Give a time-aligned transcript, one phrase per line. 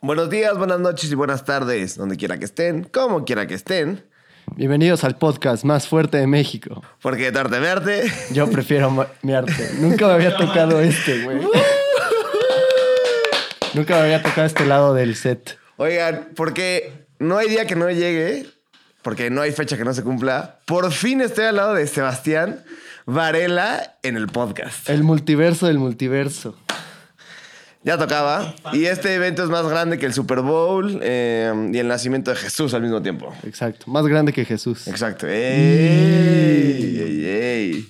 [0.00, 4.04] Buenos días, buenas noches y buenas tardes, donde quiera que estén, como quiera que estén.
[4.56, 6.82] Bienvenidos al podcast más fuerte de México.
[7.00, 8.12] Porque darte verte.
[8.30, 9.70] Yo prefiero ma- mi arte.
[9.80, 11.38] Nunca me había tocado este, güey.
[13.72, 15.58] Nunca me había tocado este lado del set.
[15.78, 18.46] Oigan, porque no hay día que no llegue,
[19.02, 20.60] porque no hay fecha que no se cumpla.
[20.66, 22.62] Por fin estoy al lado de Sebastián
[23.06, 24.88] Varela en el podcast.
[24.88, 26.56] El multiverso del multiverso.
[27.82, 28.54] Ya tocaba.
[28.72, 32.36] Y este evento es más grande que el Super Bowl eh, y el nacimiento de
[32.38, 33.34] Jesús al mismo tiempo.
[33.44, 33.84] Exacto.
[33.90, 34.88] Más grande que Jesús.
[34.88, 35.26] Exacto.
[35.28, 35.34] ¡Ey!
[36.98, 37.88] ¡Ey, ey!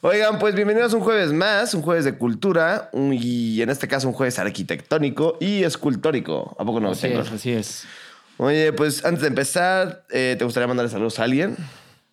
[0.00, 4.08] Oigan, pues bienvenidos un jueves más, un jueves de cultura un- y en este caso
[4.08, 6.56] un jueves arquitectónico y escultórico.
[6.58, 6.92] ¿A poco no?
[6.92, 7.20] Así Tengo?
[7.20, 7.84] es, así es.
[8.38, 11.56] Oye, pues antes de empezar, eh, ¿te gustaría mandarle saludos a alguien?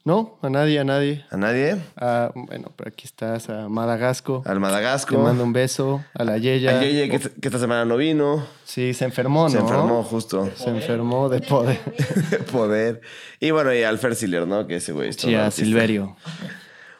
[0.07, 1.25] No, a nadie, a nadie.
[1.31, 1.77] ¿A nadie?
[1.97, 4.43] Ah, bueno, pero aquí estás, a Madagasco.
[4.45, 5.17] ¿Al Te Madagasco?
[5.17, 6.05] mando un beso.
[6.13, 6.77] A la Yeya.
[6.77, 8.45] A Yeye, que, que esta semana no vino.
[8.65, 9.49] Sí, se enfermó, ¿no?
[9.49, 10.47] Se enfermó justo.
[10.55, 11.79] Se enfermó de poder.
[12.51, 13.01] Poder.
[13.39, 14.67] Y bueno, y al Fer Siller, ¿no?
[14.67, 15.65] Que ese güey Sí, a artista.
[15.65, 16.15] Silverio.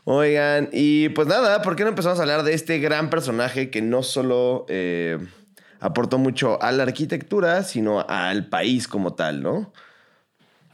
[0.05, 3.83] Oigan, y pues nada, ¿por qué no empezamos a hablar de este gran personaje que
[3.83, 5.19] no solo eh,
[5.79, 9.71] aportó mucho a la arquitectura, sino al país como tal, ¿no?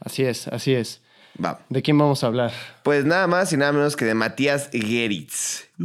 [0.00, 1.01] Así es, así es.
[1.42, 1.60] Va.
[1.68, 2.52] ¿De quién vamos a hablar?
[2.82, 5.64] Pues nada más y nada menos que de Matías Geritz.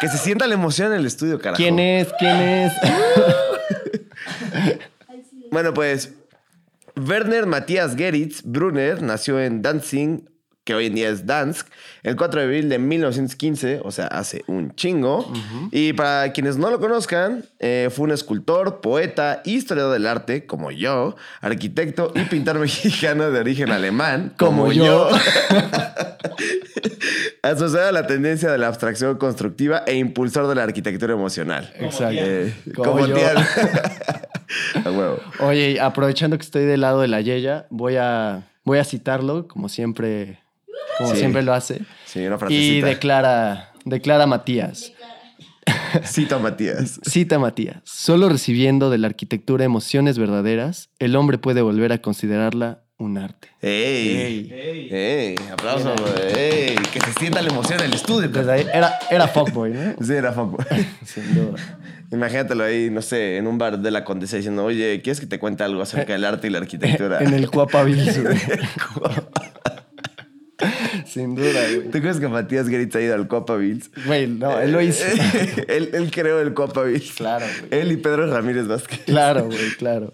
[0.00, 1.56] Que se sienta la emoción en el estudio, carajo.
[1.56, 2.08] ¿Quién es?
[2.18, 2.72] ¿Quién es?
[5.50, 6.12] Bueno, pues
[6.96, 10.20] Werner Matthias Geritz Brunner nació en Danzig,
[10.68, 11.66] que hoy en día es Dansk,
[12.02, 15.32] el 4 de abril de 1915, o sea, hace un chingo.
[15.72, 20.70] Y para quienes no lo conozcan, eh, fue un escultor, poeta, historiador del arte, como
[20.70, 25.08] yo, arquitecto y pintor mexicano de origen alemán, como, Como yo.
[25.08, 25.08] yo.
[27.42, 31.72] Asociado a la tendencia de la abstracción constructiva e impulsor de la arquitectura emocional.
[31.78, 32.14] Exacto.
[32.14, 33.14] Eh, Como como yo.
[33.14, 33.38] Tian.
[34.84, 35.18] A huevo.
[35.40, 39.68] Oye, aprovechando que estoy del lado de la Yeya, voy a, voy a citarlo, como
[39.70, 40.40] siempre,
[40.98, 41.18] como Sí.
[41.18, 41.80] siempre lo hace.
[42.06, 42.86] Sí, una Y frasecita.
[42.86, 44.92] declara, declara Matías.
[46.04, 47.00] Cita a Matías.
[47.08, 47.76] Cita Matías.
[47.84, 53.48] Solo recibiendo de la arquitectura emociones verdaderas, el hombre puede volver a considerarla un arte.
[53.62, 54.50] ¡Ey!
[54.52, 54.88] Ey.
[54.90, 55.34] ¡Ey!
[55.52, 55.92] ¡Aplausos!
[56.36, 56.74] ¡Ey!
[56.92, 58.28] Que se sienta la emoción en el estudio.
[58.28, 59.94] Desde ahí- era, era fuckboy, ¿no?
[60.04, 60.66] Sí, era fuckboy.
[61.04, 61.58] Sin duda.
[62.10, 65.38] Imagínatelo ahí, no sé, en un bar de la Condesa diciendo, oye, ¿quieres que te
[65.38, 67.18] cuente algo acerca del arte y la arquitectura?
[67.22, 68.36] En el güey.
[71.06, 71.90] Sin duda, güey.
[71.90, 73.90] ¿Tú crees que Matías Geritz ha ido al Copa Bills?
[74.06, 75.04] Güey, no, él lo hizo.
[75.68, 77.12] él, él creó el Copa Bills.
[77.12, 77.80] Claro, güey.
[77.80, 79.00] Él y Pedro Ramírez Vázquez.
[79.06, 80.12] Claro, güey, claro.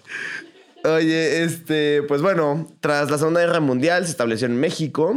[0.85, 5.17] Oye, este, pues bueno, tras la Segunda Guerra Mundial se estableció en México,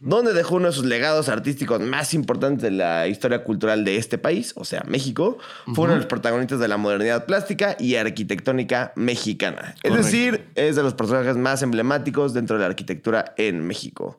[0.00, 4.18] donde dejó uno de sus legados artísticos más importantes de la historia cultural de este
[4.18, 5.38] país, o sea, México.
[5.74, 9.76] Fue uno de los protagonistas de la modernidad plástica y arquitectónica mexicana.
[9.84, 14.18] Es decir, es de los personajes más emblemáticos dentro de la arquitectura en México.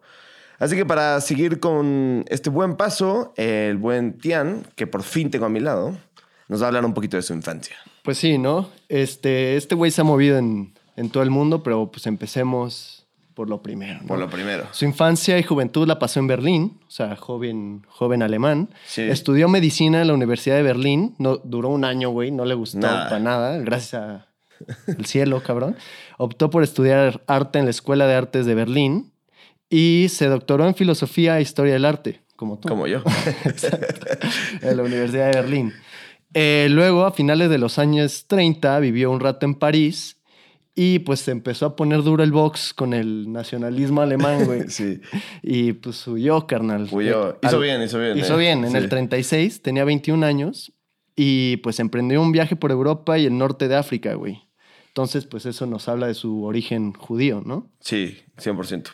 [0.59, 5.45] Así que para seguir con este buen paso, el buen Tian, que por fin tengo
[5.45, 5.95] a mi lado,
[6.47, 7.75] nos va a hablar un poquito de su infancia.
[8.03, 8.69] Pues sí, ¿no?
[8.89, 13.49] Este, este güey se ha movido en, en todo el mundo, pero pues empecemos por
[13.49, 13.99] lo primero.
[14.01, 14.07] ¿no?
[14.07, 14.65] Por lo primero.
[14.71, 18.69] Su infancia y juventud la pasó en Berlín, o sea, joven, joven alemán.
[18.87, 19.03] Sí.
[19.03, 21.13] Estudió medicina en la Universidad de Berlín.
[21.19, 23.09] No, duró un año, güey, no le gustó Nada.
[23.09, 24.27] para nada, gracias a
[24.87, 25.75] el cielo, cabrón.
[26.17, 29.11] Optó por estudiar arte en la Escuela de Artes de Berlín
[29.69, 33.01] y se doctoró en filosofía e historia del arte, como tú Como yo.
[34.61, 35.73] en la Universidad de Berlín.
[36.33, 40.17] Eh, luego, a finales de los años 30, vivió un rato en París
[40.75, 44.63] y pues se empezó a poner duro el box con el nacionalismo alemán, güey.
[44.69, 44.99] sí.
[45.41, 46.87] Y pues huyó, carnal.
[46.91, 47.31] Huyó.
[47.31, 48.39] Eh, Hizo al- bien, hizo bien, Hizo eh.
[48.39, 48.63] bien.
[48.65, 48.77] En Sí.
[48.77, 50.71] el 36 tenía 21 años
[51.15, 54.43] y pues emprendió un viaje por Europa y el norte de África, güey.
[54.89, 57.71] Entonces, pues eso nos habla de su origen judío, ¿no?
[57.79, 58.89] Sí, 100%.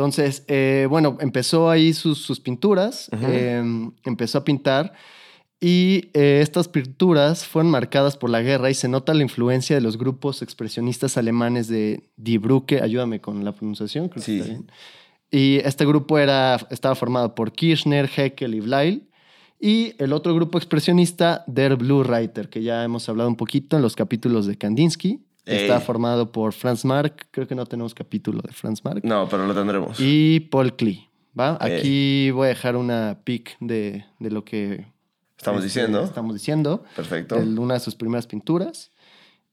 [0.00, 3.62] Entonces, eh, bueno, empezó ahí sus, sus pinturas, eh,
[4.06, 4.94] empezó a pintar
[5.60, 9.82] y eh, estas pinturas fueron marcadas por la guerra y se nota la influencia de
[9.82, 14.38] los grupos expresionistas alemanes de Die Brücke, ayúdame con la pronunciación, creo que Sí.
[14.38, 14.70] está bien.
[15.30, 19.06] Y este grupo era, estaba formado por Kirchner, Heckel y Blyle.
[19.60, 23.82] Y el otro grupo expresionista, Der Blue Reiter, que ya hemos hablado un poquito en
[23.82, 25.20] los capítulos de Kandinsky.
[25.46, 25.62] Ey.
[25.62, 29.04] Está formado por Franz Marc, creo que no tenemos capítulo de Franz Marc.
[29.04, 29.98] No, pero lo tendremos.
[29.98, 31.08] Y Paul Klee.
[31.38, 31.58] ¿va?
[31.60, 31.78] Ey.
[31.78, 34.86] Aquí voy a dejar una pic de, de lo que
[35.40, 36.04] Estamos este, diciendo.
[36.04, 36.84] Estamos diciendo.
[36.94, 37.36] Perfecto.
[37.36, 38.90] de una de sus primeras pinturas.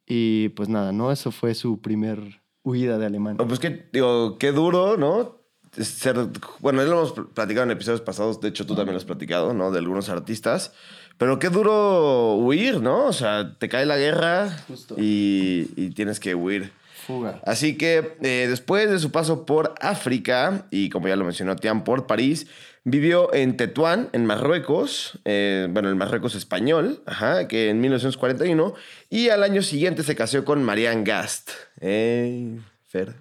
[0.05, 1.13] Y pues nada, ¿no?
[1.13, 3.41] Eso fue su primer huida de Alemania.
[3.41, 5.37] Oh, Pues que, digo, qué duro, ¿no?
[5.71, 6.27] Ser,
[6.59, 9.71] bueno, lo hemos platicado en episodios pasados, de hecho tú también lo has platicado, ¿no?
[9.71, 10.71] De algunos artistas.
[11.17, 13.07] Pero qué duro huir, ¿no?
[13.07, 14.55] O sea, te cae la guerra
[14.97, 16.71] y, y, tienes que huir.
[17.07, 17.41] Fuga.
[17.45, 21.83] Así que eh, después de su paso por África, y como ya lo mencionó Tian,
[21.83, 22.47] por París,
[22.83, 28.75] vivió en Tetuán, en Marruecos, eh, bueno, el Marruecos español, ajá, que en 1941,
[29.09, 31.51] y al año siguiente se casó con Marianne Gast.
[31.81, 33.13] Eh, Fer,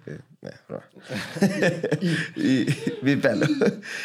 [2.35, 2.65] y,
[3.01, 3.45] mi pelo.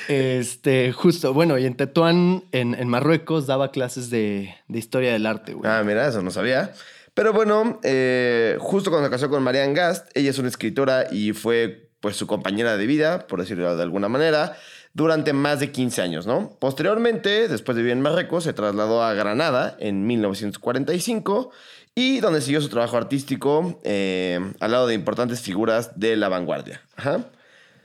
[0.09, 5.71] Este, justo, bueno, y en Tetuán, en, Marruecos, daba clases de, historia del arte, güey.
[5.71, 6.73] Ah, mira, eso no sabía.
[7.15, 11.33] Pero bueno, eh, justo cuando se casó con Marianne Gast, ella es una escritora y
[11.33, 14.57] fue pues su compañera de vida, por decirlo de alguna manera,
[14.95, 16.57] durante más de 15 años, ¿no?
[16.59, 21.51] Posteriormente, después de vivir en Marruecos, se trasladó a Granada en 1945
[21.95, 26.83] y donde siguió su trabajo artístico eh, al lado de importantes figuras de la vanguardia.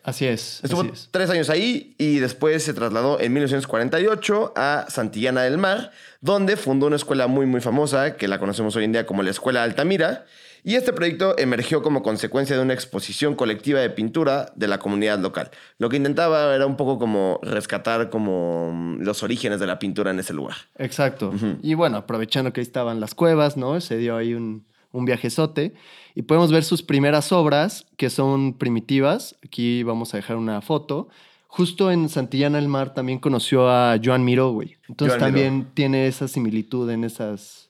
[0.07, 0.61] Así es.
[0.63, 6.55] Estuvo tres años ahí y después se trasladó en 1948 a Santillana del Mar, donde
[6.55, 9.63] fundó una escuela muy, muy famosa que la conocemos hoy en día como la Escuela
[9.63, 10.23] Altamira
[10.63, 15.19] y este proyecto emergió como consecuencia de una exposición colectiva de pintura de la comunidad
[15.19, 15.51] local.
[15.77, 20.11] Lo que intentaba era un poco como rescatar como mm, los orígenes de la pintura
[20.11, 20.55] en ese lugar.
[20.77, 21.33] Exacto.
[21.61, 23.81] Y bueno, aprovechando que ahí estaban las cuevas, ¿no?
[23.81, 25.73] Se dio ahí un, un viajezote
[26.15, 29.35] y podemos ver sus primeras obras que son primitivas.
[29.45, 31.09] Aquí vamos a dejar una foto.
[31.47, 34.77] Justo en Santillana del Mar también conoció a Joan Miró, güey.
[34.89, 37.69] Entonces también tiene esa similitud en esas,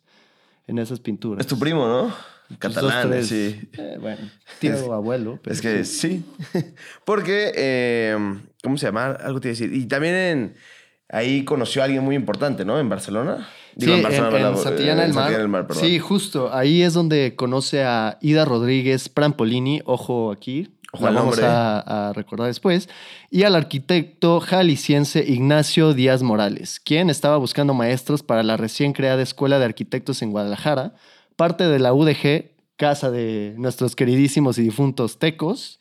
[0.66, 1.42] en esas pinturas.
[1.42, 2.14] Es tu primo, ¿no?
[2.60, 3.60] Catalán, sí.
[3.78, 4.30] Eh, bueno,
[4.60, 5.40] tío abuelo.
[5.46, 6.24] es que sí.
[7.06, 7.52] Porque,
[8.14, 9.08] em, ¿cómo se llama?
[9.08, 9.74] Algo te iba a decir.
[9.74, 10.56] Y también en,
[11.10, 12.80] ahí conoció a alguien muy importante, ¿no?
[12.80, 13.48] En Barcelona.
[13.78, 14.04] sí, en,
[14.58, 15.68] Santillana del Mar.
[15.72, 16.54] sí, justo.
[16.54, 19.82] Ahí es donde conoce a Ida Rodríguez Prampolini.
[19.86, 20.70] Ojo aquí.
[20.94, 22.90] Ojo vamos a, a, recordar después.
[23.30, 29.22] Y al arquitecto jalisciense Ignacio Díaz Morales, quien estaba buscando maestros para la recién creada
[29.22, 30.94] Escuela de Arquitectos en Guadalajara
[31.38, 35.80] parte de la UDG, casa de nuestros queridísimos y difuntos tecos,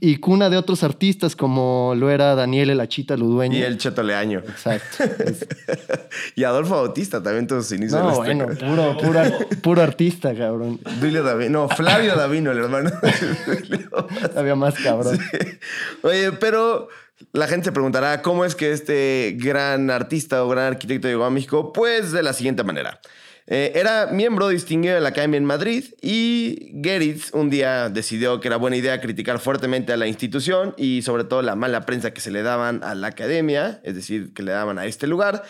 [0.00, 3.56] y cuna de otros artistas como lo era Daniel El Achita Ludueño.
[3.56, 4.40] Y el Cheto Leaño.
[4.40, 5.04] Exacto.
[6.34, 8.02] y Adolfo Bautista también todos sus inicios.
[8.02, 8.46] No, bueno,
[8.98, 10.80] puro, puro, artista, cabrón.
[11.00, 12.90] Duilio Davino, no, Flavio Davino, el hermano.
[14.36, 15.18] Había más cabrón.
[16.02, 16.88] Oye, pero
[17.32, 21.30] la gente se preguntará cómo es que este gran artista o gran arquitecto llegó a
[21.30, 21.72] México.
[21.72, 23.00] Pues de la siguiente manera.
[23.46, 28.48] Eh, era miembro distinguido de la Academia en Madrid y Geritz un día decidió que
[28.48, 32.22] era buena idea criticar fuertemente a la institución y sobre todo la mala prensa que
[32.22, 35.42] se le daban a la academia, es decir, que le daban a este lugar.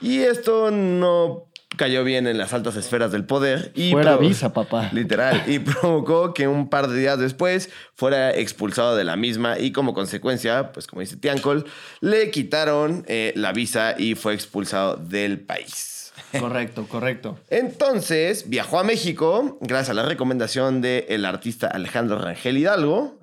[0.00, 3.72] Y esto no cayó bien en las altas esferas del poder.
[3.74, 4.90] Y fuera visa, papá.
[4.92, 5.42] Literal.
[5.46, 9.94] Y provocó que un par de días después fuera expulsado de la misma y como
[9.94, 11.64] consecuencia, pues como dice Tiancol,
[12.00, 15.99] le quitaron eh, la visa y fue expulsado del país.
[16.38, 17.38] Correcto, correcto.
[17.48, 23.18] Entonces viajó a México gracias a la recomendación del artista Alejandro Rangel Hidalgo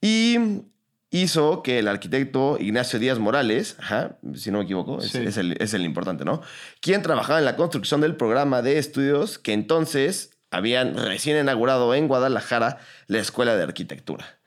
[0.00, 0.36] y
[1.10, 3.76] hizo que el arquitecto Ignacio Díaz Morales,
[4.34, 6.42] si no me equivoco, es, el, es el importante, ¿no?
[6.80, 12.08] Quien trabajaba en la construcción del programa de estudios que entonces habían recién inaugurado en
[12.08, 14.38] Guadalajara la Escuela de Arquitectura.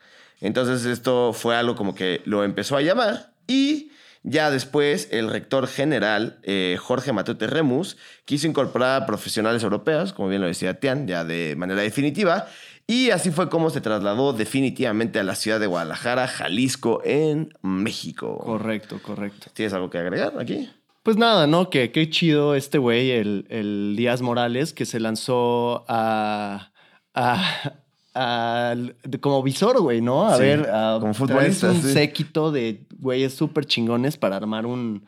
[0.42, 3.92] Entonces esto fue algo como que lo empezó a llamar y
[4.24, 10.30] ya después, el rector general, eh, Jorge Matute Remus, quiso incorporar a profesionales europeos, como
[10.30, 12.48] bien lo decía Tian, ya de manera definitiva,
[12.86, 18.40] y así fue como se trasladó definitivamente a la ciudad de Guadalajara, Jalisco, en México.
[18.40, 19.52] Correcto, correcto.
[19.54, 20.70] ¿Tienes algo que agregar aquí?
[21.04, 21.70] Pues nada, ¿no?
[21.70, 26.72] Que qué chido este güey, el, el Díaz Morales, que se lanzó a,
[27.14, 27.79] a,
[28.14, 30.28] como visor, güey, ¿no?
[30.28, 35.08] A ver, a como futbolista, un séquito de güeyes súper chingones para armar un,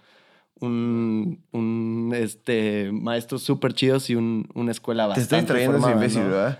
[0.59, 5.91] un, un este, maestros súper chidos y un, una escuela bastante Te estoy trayendo ese
[5.91, 6.59] imbécil, ¿verdad?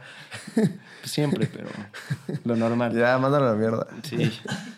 [0.56, 1.70] Pues siempre, pero
[2.44, 2.94] lo normal.
[2.94, 3.88] Ya, mándalo a la mierda.
[4.04, 4.32] Sí.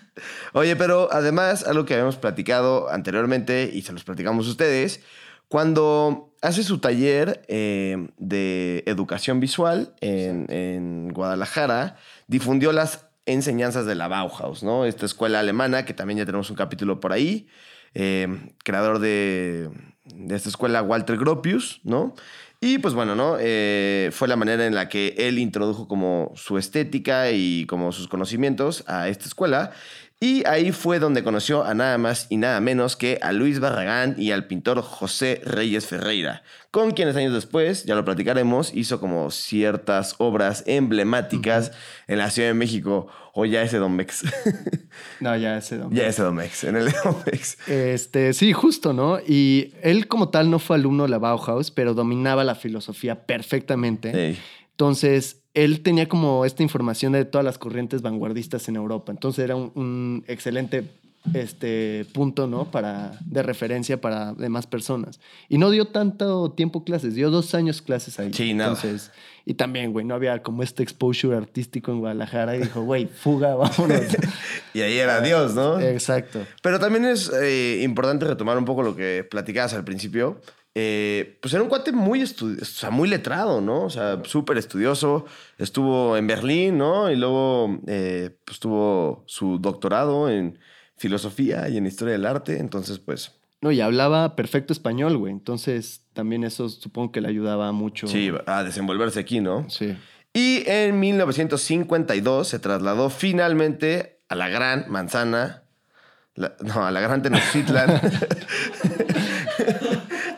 [0.54, 5.02] Oye, pero además, algo que habíamos platicado anteriormente y se los platicamos ustedes,
[5.48, 11.96] cuando hace su taller eh, de educación visual en, Guadalajara,
[12.28, 14.86] difundió las enseñanzas de la Bauhaus, ¿no?
[14.86, 17.48] Esta escuela alemana, que también ya tenemos un capítulo por ahí,
[17.94, 18.28] eh,
[18.64, 19.70] creador de,
[20.14, 22.14] de, esta escuela, Walter Gropius, ¿no?
[22.60, 23.38] Y pues bueno, ¿no?
[23.40, 28.10] Eh, fue la manera en la que él introdujo como su estética y como sus
[28.10, 29.72] conocimientos a esta escuela.
[30.20, 34.16] Y ahí fue donde conoció a nada más y nada menos que a Luis Barragán
[34.18, 39.30] y al pintor José Reyes Ferreira, con quienes años después, ya lo platicaremos, hizo como
[39.32, 41.74] ciertas obras emblemáticas
[42.08, 44.24] en la Ciudad de México, o ya ese Domex.
[45.20, 45.96] no, ya ese Domex.
[45.96, 47.68] Ya ese Domex, en el Domex.
[47.68, 49.20] Este, sí, justo, ¿no?
[49.20, 54.38] Y él como tal no fue alumno de la Bauhaus, pero dominaba la filosofía perfectamente.
[54.72, 59.12] Entonces, él tenía como esta información de todas las corrientes vanguardistas en Europa.
[59.12, 60.90] Entonces era un, excelente
[61.34, 62.70] este punto, ¿no?
[62.70, 65.22] Para, de referencia para demás personas.
[65.48, 68.34] Y no dio tanto tiempo clases, dio dos años clases ahí.
[68.34, 68.72] Sí, nada.
[68.72, 69.12] Entonces,
[69.46, 73.56] y también, güey, no había como este exposure artístico en Guadalajara y dijo, güey, fuga,
[73.56, 74.02] vámonos.
[74.74, 75.80] y ahí era Dios, ¿no?
[75.80, 76.46] Exacto.
[76.62, 80.42] Pero también es eh, importante retomar un poco lo que platicabas al principio.
[80.76, 83.84] Eh, pues era un cuate muy, o sea, muy letrado, ¿no?
[83.84, 85.26] O sea, súper estudioso.
[85.58, 87.12] Estuvo en Berlín, ¿no?
[87.12, 90.58] Y luego eh, pues tuvo su doctorado en
[90.96, 92.60] filosofía y en historia del arte.
[92.60, 93.34] Entonces, pues...
[93.62, 95.32] No, y hablaba perfecto español, güey.
[95.32, 98.08] Entonces, también eso supongo que le ayudaba mucho.
[98.08, 99.70] Sí, a desenvolverse aquí, ¿no?
[99.70, 99.96] Sí.
[100.34, 105.64] Y en 1952 se trasladó finalmente a la Gran Manzana,
[106.36, 108.02] no, a la Gran Tenochtitlan.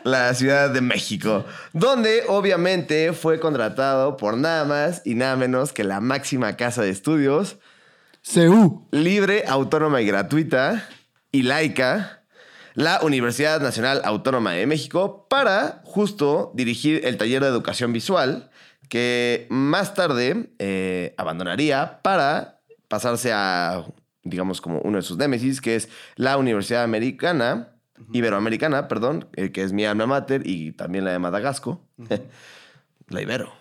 [0.06, 5.82] la Ciudad de México, donde obviamente fue contratado por nada más y nada menos que
[5.82, 7.58] la máxima casa de estudios.
[8.22, 8.86] CEU.
[8.92, 10.88] Libre, autónoma y gratuita
[11.32, 12.22] y laica,
[12.74, 18.50] la Universidad Nacional Autónoma de México, para justo dirigir el taller de educación visual
[18.88, 23.84] que más tarde eh, abandonaría para pasarse a,
[24.22, 27.75] digamos, como uno de sus némesis, que es la Universidad Americana
[28.12, 31.78] Iberoamericana, perdón, eh, que es mi alma mater, y también la de Madagascar,
[33.08, 33.52] la Ibero.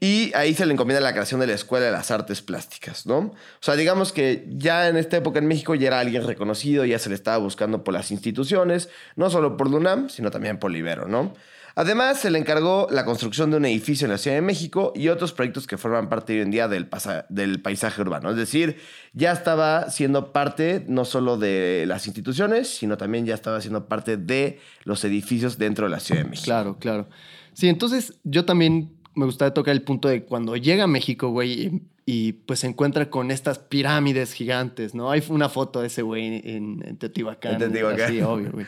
[0.00, 3.18] y ahí se le encomienda la creación de la Escuela de las Artes Plásticas, ¿no?
[3.18, 6.98] O sea, digamos que ya en esta época en México ya era alguien reconocido, ya
[6.98, 10.78] se le estaba buscando por las instituciones, no solo por LUNAM, sino también por la
[10.78, 11.34] Ibero, ¿no?
[11.76, 15.08] Además, se le encargó la construcción de un edificio en la Ciudad de México y
[15.08, 18.30] otros proyectos que forman parte hoy en día del, paisaje urbano.
[18.30, 18.76] Es decir,
[19.12, 24.16] ya estaba siendo parte no solo de las instituciones, sino también ya estaba siendo parte
[24.16, 26.44] de los edificios dentro de la Ciudad de México.
[26.44, 27.08] Claro, claro.
[27.54, 31.82] Sí, entonces yo también me gustaría tocar el punto de cuando llega a México, güey,
[32.06, 35.10] y pues se encuentra con estas pirámides gigantes, ¿no?
[35.10, 37.54] Hay una foto de ese güey en, Teotihuacán.
[37.54, 38.10] En Teotihuacán.
[38.10, 38.66] Sí, obvio, güey.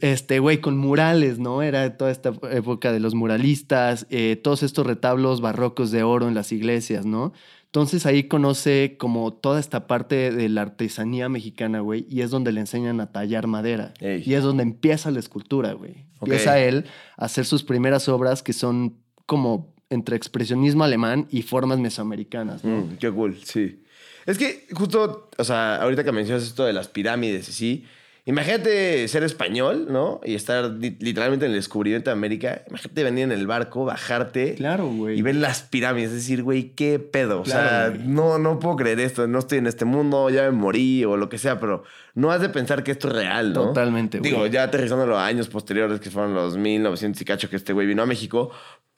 [0.00, 1.62] Este, güey, con murales, ¿no?
[1.62, 6.34] Era toda esta época de los muralistas, eh, todos estos retablos barrocos de oro en
[6.34, 7.32] las iglesias, ¿no?
[7.66, 12.52] Entonces ahí conoce como toda esta parte de la artesanía mexicana, güey, y es donde
[12.52, 13.94] le enseñan a tallar madera.
[14.00, 16.04] Y es donde empieza la escultura, güey.
[16.20, 16.84] Empieza él
[17.16, 22.64] a hacer sus primeras obras que son como entre expresionismo alemán y formas mesoamericanas.
[22.64, 22.78] ¿no?
[22.78, 23.82] Mm, qué cool, sí.
[24.26, 27.84] Es que justo, o sea, ahorita que mencionas esto de las pirámides y sí,
[28.24, 30.20] imagínate ser español, ¿no?
[30.24, 32.62] Y estar literalmente en el descubrimiento de América.
[32.68, 34.54] Imagínate venir en el barco, bajarte.
[34.54, 35.18] Claro, güey.
[35.18, 36.10] Y ver las pirámides.
[36.10, 37.40] Es decir, güey, qué pedo.
[37.40, 39.26] o sea, no, no puedo creer esto.
[39.26, 41.82] No estoy en este mundo, ya me morí o lo que sea, pero
[42.14, 43.68] no has de pensar que esto es real, ¿no?
[43.68, 44.30] Totalmente, güey.
[44.30, 47.86] Digo, ya aterrizando los años posteriores, que fueron los 1900 y cacho que este güey
[47.86, 48.52] vino a México,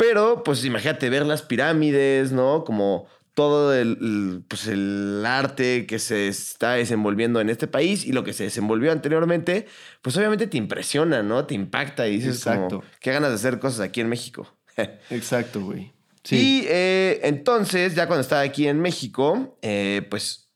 [0.07, 2.65] pero, pues imagínate ver las pirámides, ¿no?
[2.65, 8.23] Como todo el, pues, el arte que se está desenvolviendo en este país y lo
[8.23, 9.67] que se desenvolvió anteriormente,
[10.03, 11.47] pues obviamente te impresiona, ¿no?
[11.47, 12.85] Te impacta y dices Exacto.
[13.01, 14.47] qué ganas de hacer cosas aquí en México.
[15.11, 15.93] Exacto, güey.
[16.23, 16.37] Sí.
[16.37, 20.51] Y eh, entonces, ya cuando estaba aquí en México, eh, pues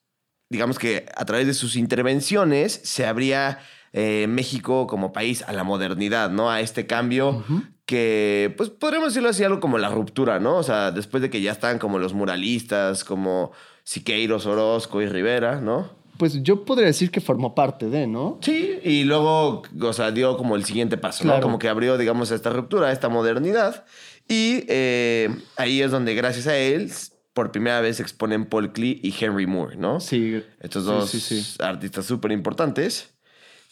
[0.51, 3.59] digamos que a través de sus intervenciones se abría
[3.93, 6.51] eh, México como país a la modernidad, ¿no?
[6.51, 7.45] A este cambio
[7.87, 10.57] que, pues podríamos decirlo así, algo como la ruptura, ¿no?
[10.57, 13.53] O sea, después de que ya están como los muralistas, como
[13.85, 15.89] Siqueiros, Orozco y Rivera, ¿no?
[16.19, 18.39] Pues yo podría decir que formó parte de, ¿no?
[18.43, 21.41] Sí, y luego, o sea, dio como el siguiente paso, ¿no?
[21.41, 23.87] Como que abrió, digamos, esta ruptura, esta modernidad.
[24.29, 26.93] Y eh, ahí es donde, gracias a él,
[27.33, 30.01] por primera vez exponen Paul Klee y Henry Moore, ¿no?
[30.01, 30.43] Sí.
[30.61, 33.15] Estos dos artistas súper importantes.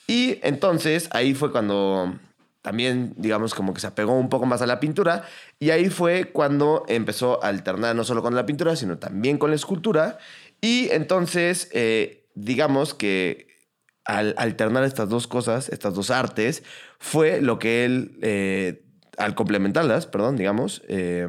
[0.06, 2.18] Y entonces ahí fue cuando
[2.62, 5.24] también, digamos, como que se apegó un poco más a la pintura.
[5.60, 9.50] Y ahí fue cuando empezó a alternar no solo con la pintura, sino también con
[9.50, 10.18] la escultura.
[10.60, 13.46] Y entonces, eh, digamos que
[14.04, 16.64] al alternar estas dos cosas, estas dos artes,
[16.98, 18.84] fue lo que él, eh,
[19.16, 21.28] al complementarlas, perdón, digamos, eh,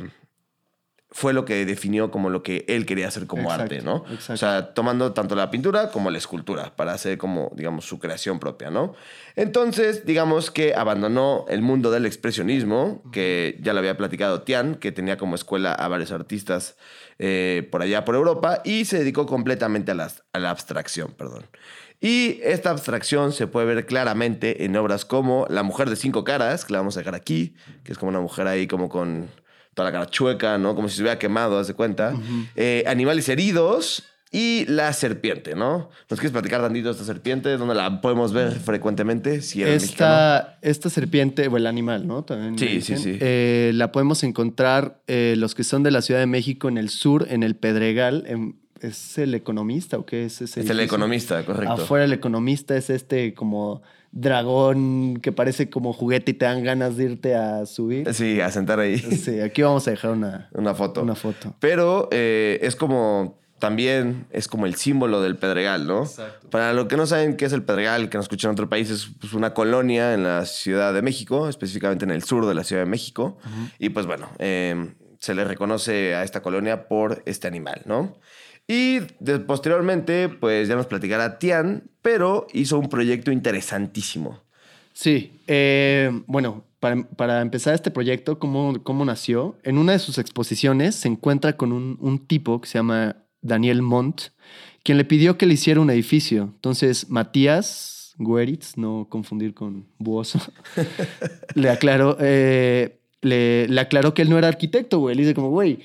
[1.18, 4.06] fue lo que definió como lo que él quería hacer como Exacto, arte, ¿no?
[4.08, 4.34] exacto.
[4.34, 8.38] O sea, tomando tanto la pintura como la escultura para hacer como, digamos, su creación
[8.40, 8.94] propia, ¿no?
[9.36, 14.92] Entonces, digamos que abandonó el mundo del expresionismo, que ya lo había platicado Tian, que
[14.92, 16.78] tenía como escuela a varios artistas
[17.18, 21.48] eh, por allá por Europa, y se dedicó completamente a la, a la abstracción, perdón.
[22.00, 26.64] Y esta abstracción se puede ver claramente en obras como La mujer de cinco caras,
[26.64, 29.32] que la vamos a dejar aquí, que es como una mujer ahí como con
[29.78, 30.74] toda la cara chueca, ¿no?
[30.76, 32.16] Como si se hubiera quemado, haz de cuenta.
[32.56, 35.90] Eh, Animales heridos y La serpiente, ¿no?
[36.10, 37.56] ¿Nos quieres platicar tantito de esta serpiente?
[37.58, 39.42] ¿Dónde la podemos ver frecuentemente?
[39.44, 39.62] Si.
[39.62, 42.24] Esta, esta serpiente, o el animal, ¿no?
[42.24, 43.18] También Sí, sí, sí.
[43.22, 46.90] eh, la podemos encontrar eh, los que son de la Ciudad de México en el
[46.90, 48.24] sur, en el Pedregal.
[48.28, 50.62] en- ¿Es el economista o qué es ese?
[50.62, 51.74] Es el economista, correcto.
[51.74, 56.98] Afuera el economista es este como dragón que parece como juguete y te dan ganas
[56.98, 58.12] de irte a subir.
[58.14, 58.98] Sí, a sentar ahí.
[58.98, 61.02] Sí, aquí vamos a dejar una, Una foto.
[61.04, 61.56] una foto.
[61.60, 66.04] Pero eh, es como, también es como el símbolo del Pedregal, ¿no?
[66.04, 66.50] Exacto.
[66.50, 68.90] Para los que no saben qué es el Pedregal, que nos escuchan en otro país,
[68.90, 72.64] es pues, una colonia en la Ciudad de México, específicamente en el sur de la
[72.64, 73.38] Ciudad de México.
[73.80, 78.16] Y pues bueno, eh, se le reconoce a esta colonia por este animal, ¿no?
[78.68, 79.00] Y
[79.48, 84.42] posteriormente, pues ya nos platicará Tian, pero hizo un proyecto interesantísimo.
[84.92, 89.58] Sí, eh, bueno, para, para empezar este proyecto, ¿cómo, ¿cómo nació?
[89.64, 93.82] En una de sus exposiciones se encuentra con un, un tipo que se llama Daniel
[93.82, 94.32] Montt,
[94.84, 96.44] quien le pidió que le hiciera un edificio.
[96.56, 100.40] Entonces, Matías Gueritz, no confundir con Buoso,
[101.56, 105.16] le aclaró, eh, le aclaró que él no era arquitecto, güey.
[105.16, 105.80] Le dice como, güey,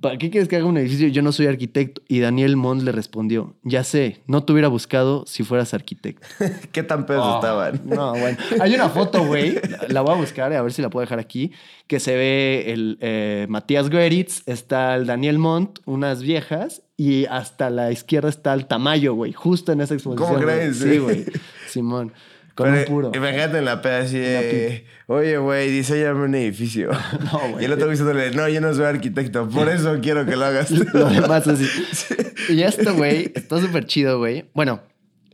[0.00, 1.08] ¿para qué quieres que haga un edificio?
[1.08, 2.02] Yo no soy arquitecto.
[2.08, 6.26] Y Daniel Montt le respondió, ya sé, no te hubiera buscado si fueras arquitecto.
[6.72, 7.82] ¿Qué tan pedos Oh, estaban?
[7.86, 8.36] No, bueno.
[8.60, 9.54] Hay una foto, güey.
[9.54, 11.52] La, la voy a buscar, a ver si la puedo dejar aquí.
[11.86, 17.70] Que se ve el eh, Matías Gueritz, está el Daniel Montt, unas viejas, y hasta
[17.70, 19.32] la izquierda está el Tamayo, güey.
[19.32, 20.28] Justo en esa exposición.
[20.28, 20.78] ¿Cómo crees?
[20.78, 21.24] Sí, güey.
[21.68, 22.12] Simón.
[22.56, 23.12] Con Pero, un puro.
[23.14, 26.90] Imagínate en la peda así de, oye, güey, diseñame un edificio.
[27.32, 27.62] No, güey.
[27.62, 30.68] Y el otro diciéndole, no, yo no soy arquitecto, por eso quiero que lo hagas
[30.68, 30.86] tú.
[30.94, 31.68] Lo demás así.
[32.48, 34.46] Y esto, güey, está súper chido, güey.
[34.54, 34.80] Bueno,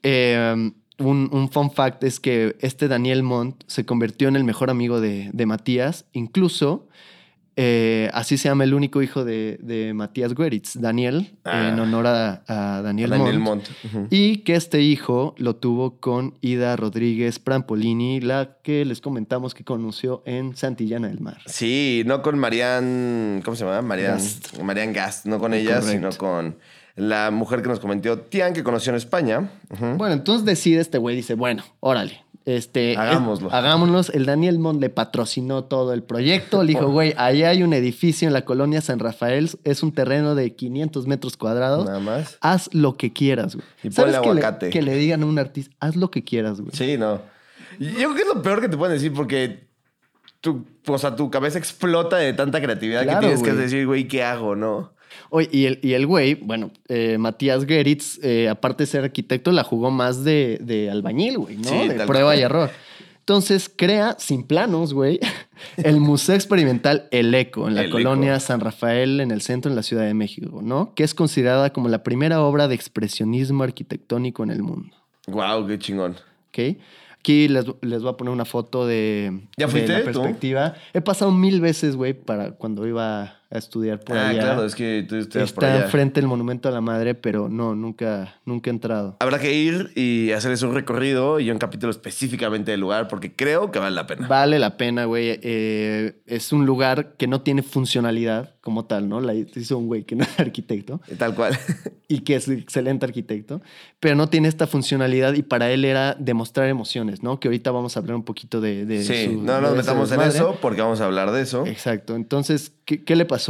[0.02, 4.70] eh, un, un fun fact es que este Daniel Montt se convirtió en el mejor
[4.70, 6.06] amigo de, de Matías.
[6.12, 6.88] Incluso,
[7.56, 11.68] eh, así se llama el único hijo de, de Matías Gueritz, Daniel, Ah.
[11.68, 13.68] en honor a, a Daniel, Daniel Montt.
[14.10, 19.64] Y que este hijo lo tuvo con Ida Rodríguez Prampolini, la que les comentamos que
[19.64, 21.38] conoció en Santillana del Mar.
[21.46, 23.82] Sí, no con Marianne, ¿cómo se llama?
[23.82, 24.58] Marianne Gast.
[24.62, 26.56] Marianne Gast, no con ella, sino con
[26.96, 29.50] la mujer que nos comentó Tian, que conoció en España.
[29.96, 32.22] Bueno, entonces decide este güey, dice, bueno, órale.
[32.44, 33.52] Este, Hagámoslo.
[33.52, 34.00] hagámoslo.
[34.14, 36.62] El Daniel Mond le patrocinó todo el proyecto.
[36.64, 39.48] Le dijo, güey, ahí hay un edificio en la colonia San Rafael.
[39.64, 41.86] Es un terreno de 500 metros cuadrados.
[41.86, 42.38] Nada más.
[42.40, 43.66] Haz lo que quieras, güey.
[43.84, 44.70] Y ¿Sabes ponle que le- aguacate.
[44.70, 46.72] Que le, digan a un artista, haz lo que quieras, güey.
[46.74, 47.20] Sí, no.
[47.78, 49.68] Yo creo que es lo peor que te pueden decir porque
[50.40, 54.08] tu, o sea, tu cabeza explota de tanta creatividad Claro, que tienes que decir, güey,
[54.08, 54.92] ¿qué hago, no?
[55.30, 59.52] Oye, y el, y el güey, bueno, eh, Matías Geritz, eh, aparte de ser arquitecto,
[59.52, 61.68] la jugó más de, de albañil, güey, ¿no?
[61.68, 62.38] Sí, de prueba cual.
[62.38, 62.70] y error.
[63.22, 65.20] Entonces crea, sin planos, güey,
[65.76, 68.40] el Museo Experimental El Eco, en la El colonia Eco.
[68.40, 70.92] San Rafael, en el centro, en la Ciudad de México, ¿no?
[70.94, 74.96] Que es considerada como la primera obra de expresionismo arquitectónico en el mundo,
[75.28, 76.16] Wow, qué chingón.
[76.48, 76.78] ¿ok?
[77.16, 80.74] Aquí les, les voy a poner una foto de, ¿Ya de la perspectiva.
[80.92, 84.40] He pasado mil veces, güey, para cuando iba a estudiar por ah, allá.
[84.40, 85.84] claro, es que tú estás por Está allá.
[85.84, 89.16] enfrente del Monumento a la Madre, pero no, nunca, nunca he entrado.
[89.20, 93.70] Habrá que ir y hacerles un recorrido y un capítulo específicamente del lugar porque creo
[93.70, 94.26] que vale la pena.
[94.26, 95.38] Vale la pena, güey.
[95.42, 99.20] Eh, es un lugar que no tiene funcionalidad como tal, ¿no?
[99.20, 101.58] La hizo un güey que no es arquitecto Tal cual.
[102.08, 103.60] y que es excelente arquitecto,
[103.98, 107.40] pero no tiene esta funcionalidad y para él era demostrar emociones, ¿no?
[107.40, 108.86] Que ahorita vamos a hablar un poquito de...
[108.86, 111.66] de sí, su- no nos metamos en eso porque vamos a hablar de eso.
[111.66, 112.14] Exacto.
[112.14, 113.41] Entonces, ¿qué, qué le pasó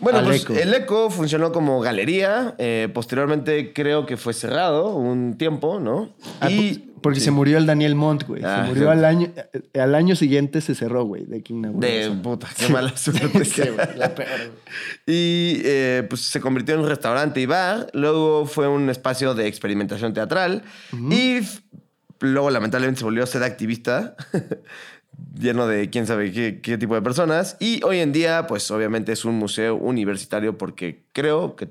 [0.00, 0.54] Bueno, al pues Eco?
[0.54, 2.54] el Eco funcionó como galería.
[2.58, 6.10] eh, posteriormente creo que fue cerrado un tiempo, ¿no?
[6.40, 8.42] Ah, y Porque sí, se murió el Daniel Montt, güey.
[8.44, 8.90] Ah, se murió sí.
[8.90, 12.96] al año, eh, al año siguiente se cerró, güey, de inauguró de puta, qué mala
[12.96, 13.42] suerte.
[13.96, 14.28] La peor.
[15.06, 17.88] Y eh, pues se convirtió en un restaurante y bar.
[17.92, 20.62] Luego fue un espacio de experimentación teatral.
[21.10, 21.40] Y
[22.20, 24.14] luego, lamentablemente, se volvió a ser activista.
[25.34, 27.56] lleno de quién sabe qué, qué tipo de personas.
[27.60, 31.68] Y hoy en día, pues obviamente es un museo universitario porque creo que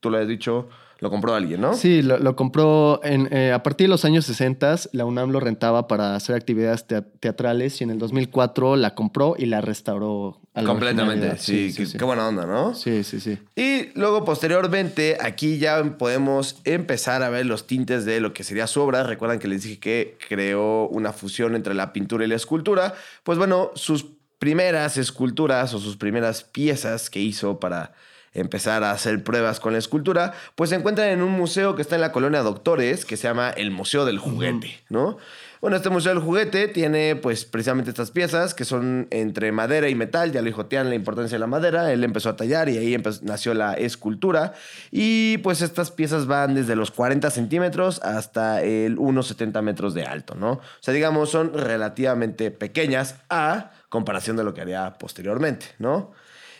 [0.00, 0.68] tú lo has dicho,
[1.04, 1.74] lo compró alguien, ¿no?
[1.74, 5.38] Sí, lo, lo compró en, eh, a partir de los años 60, la UNAM lo
[5.38, 10.40] rentaba para hacer actividades tea- teatrales y en el 2004 la compró y la restauró.
[10.54, 12.74] a la Completamente, sí, qué, qué buena onda, ¿no?
[12.74, 13.38] Sí, sí, sí.
[13.54, 18.66] Y luego, posteriormente, aquí ya podemos empezar a ver los tintes de lo que sería
[18.66, 19.02] su obra.
[19.02, 22.94] Recuerdan que les dije que creó una fusión entre la pintura y la escultura.
[23.24, 24.06] Pues bueno, sus
[24.38, 27.92] primeras esculturas o sus primeras piezas que hizo para
[28.34, 31.94] empezar a hacer pruebas con la escultura, pues se encuentran en un museo que está
[31.94, 35.16] en la colonia Doctores, que se llama el Museo del Juguete, ¿no?
[35.60, 39.94] Bueno, este Museo del Juguete tiene pues precisamente estas piezas que son entre madera y
[39.94, 42.76] metal, ya le dijo Tian la importancia de la madera, él empezó a tallar y
[42.76, 44.52] ahí nació la escultura
[44.90, 50.34] y pues estas piezas van desde los 40 centímetros hasta el 1,70 metros de alto,
[50.34, 50.50] ¿no?
[50.50, 56.12] O sea, digamos, son relativamente pequeñas a comparación de lo que haría posteriormente, ¿no?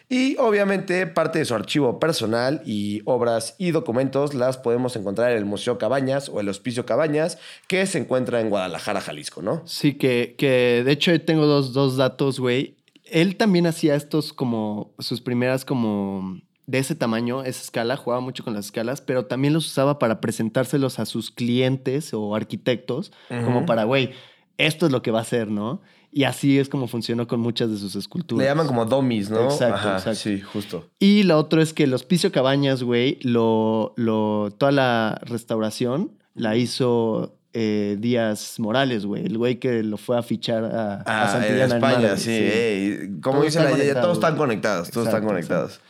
[0.08, 5.38] Y obviamente parte de su archivo personal y obras y documentos las podemos encontrar en
[5.38, 7.38] el Museo Cabañas o el Hospicio Cabañas,
[7.68, 9.62] que se encuentra en Guadalajara, Jalisco, ¿no?
[9.66, 12.76] Sí, que, que de hecho tengo dos, dos datos, güey.
[13.04, 18.44] Él también hacía estos como sus primeras como de ese tamaño, esa escala, jugaba mucho
[18.44, 23.66] con las escalas, pero también los usaba para presentárselos a sus clientes o arquitectos, como
[23.66, 24.12] para, güey,
[24.56, 25.82] esto es lo que va a hacer, ¿no?
[26.16, 28.44] Y así es como funcionó con muchas de sus esculturas.
[28.44, 29.46] Le llaman como dummies, ¿no?
[29.46, 30.14] Exacto, exacto.
[30.14, 30.86] Sí, justo.
[31.00, 36.54] Y lo otro es que el Hospicio Cabañas, güey, lo, lo, toda la restauración la
[36.56, 39.26] hizo eh, Díaz Morales, güey.
[39.26, 42.30] El güey que lo fue a fichar a, a Ah, en Santillana España, sí.
[42.30, 45.80] ey, como Todos dice están la Yaya, todos están conectados, todos están Exacto, conectados.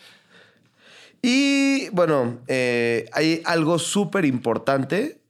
[1.22, 5.20] Y bueno, eh, hay algo súper importante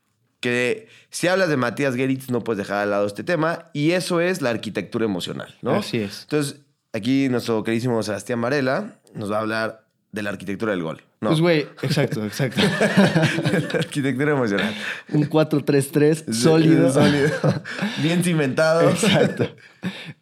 [0.45, 4.21] que si hablas de Matías Geritz no puedes dejar de lado este tema y eso
[4.21, 5.77] es la arquitectura emocional, ¿no?
[5.77, 6.21] Así es.
[6.25, 6.61] Entonces,
[6.93, 11.03] aquí nuestro queridísimo Sebastián Varela nos va a hablar de la arquitectura del gol.
[11.23, 12.61] No, Pues, güey, exacto, exacto.
[13.53, 14.75] la arquitectura emocional.
[15.15, 16.93] Un 4-3-3 sólido.
[16.93, 17.31] Sólido.
[18.03, 18.91] Bien cimentado.
[18.91, 19.49] Exacto.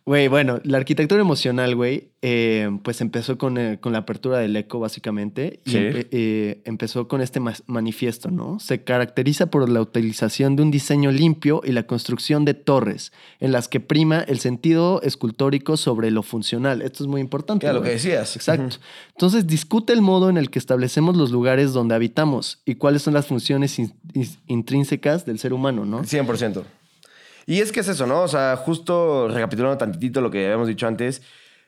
[0.05, 4.55] Güey, bueno, la arquitectura emocional, güey, eh, pues empezó con, eh, con la apertura del
[4.57, 5.77] eco, básicamente, y Sí.
[5.79, 8.59] empe- eh, empezó con este manifiesto, ¿no?
[8.61, 13.53] Se caracteriza por la utilización de un diseño limpio y la construcción de torres, en
[13.53, 16.83] las que prima el sentido escultórico sobre lo funcional.
[16.83, 17.67] Esto es muy importante.
[17.67, 18.37] Era lo que decías.
[18.37, 18.77] Exacto.
[19.11, 23.15] Entonces discute el modo en el que establecemos los lugares donde habitamos y cuáles son
[23.15, 26.05] las funciones in- in- intrínsecas del ser humano, ¿no?
[26.05, 26.65] 100%.
[27.47, 28.23] Y es que es eso, ¿no?
[28.23, 31.23] O sea, justo recapitulando tantitito lo que habíamos dicho antes,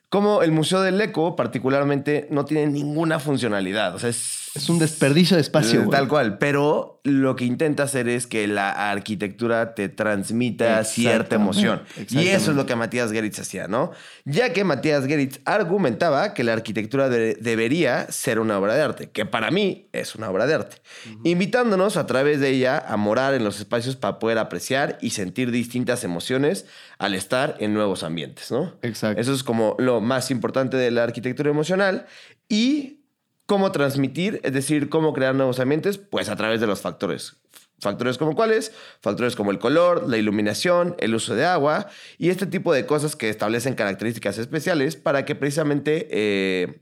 [0.08, 3.94] como el Museo del Eco particularmente no tiene ninguna funcionalidad.
[3.94, 4.43] O sea, es...
[4.54, 5.90] Es un desperdicio de espacio, Eh, güey.
[5.98, 6.38] Tal cual.
[6.38, 11.82] Pero lo que intenta hacer es que la arquitectura te transmita cierta emoción.
[12.10, 13.90] Y eso es lo que Matías Geritz hacía, ¿no?
[14.24, 19.10] Ya que Matías Geritz argumentaba que la arquitectura de- debería ser una obra de arte,
[19.10, 20.76] que para mí es una obra de arte,
[21.24, 25.50] invitándonos a través de ella a morar en los espacios para poder apreciar y sentir
[25.50, 26.66] distintas emociones
[26.98, 28.74] al estar en nuevos ambientes, ¿no?
[28.82, 29.20] Exacto.
[29.20, 32.06] Eso es como lo más importante de la arquitectura emocional
[32.48, 33.00] y
[33.46, 37.36] cómo transmitir, es decir, cómo crear nuevos ambientes, pues a través de los factores.
[37.80, 38.72] Factores como cuáles?
[39.00, 43.16] Factores como el color, la iluminación, el uso de agua y este tipo de cosas
[43.16, 46.80] que establecen características especiales para que precisamente, eh,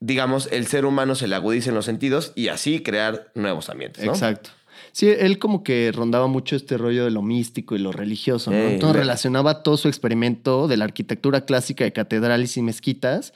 [0.00, 4.04] digamos, el ser humano se le agudicen los sentidos y así crear nuevos ambientes.
[4.04, 4.12] ¿no?
[4.12, 4.50] Exacto.
[4.92, 8.94] Sí, él como que rondaba mucho este rollo de lo místico y lo religioso, Entonces
[8.94, 13.32] le- relacionaba todo su experimento de la arquitectura clásica de catedrales y mezquitas,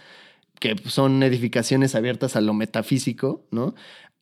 [0.61, 3.75] que son edificaciones abiertas a lo metafísico, ¿no?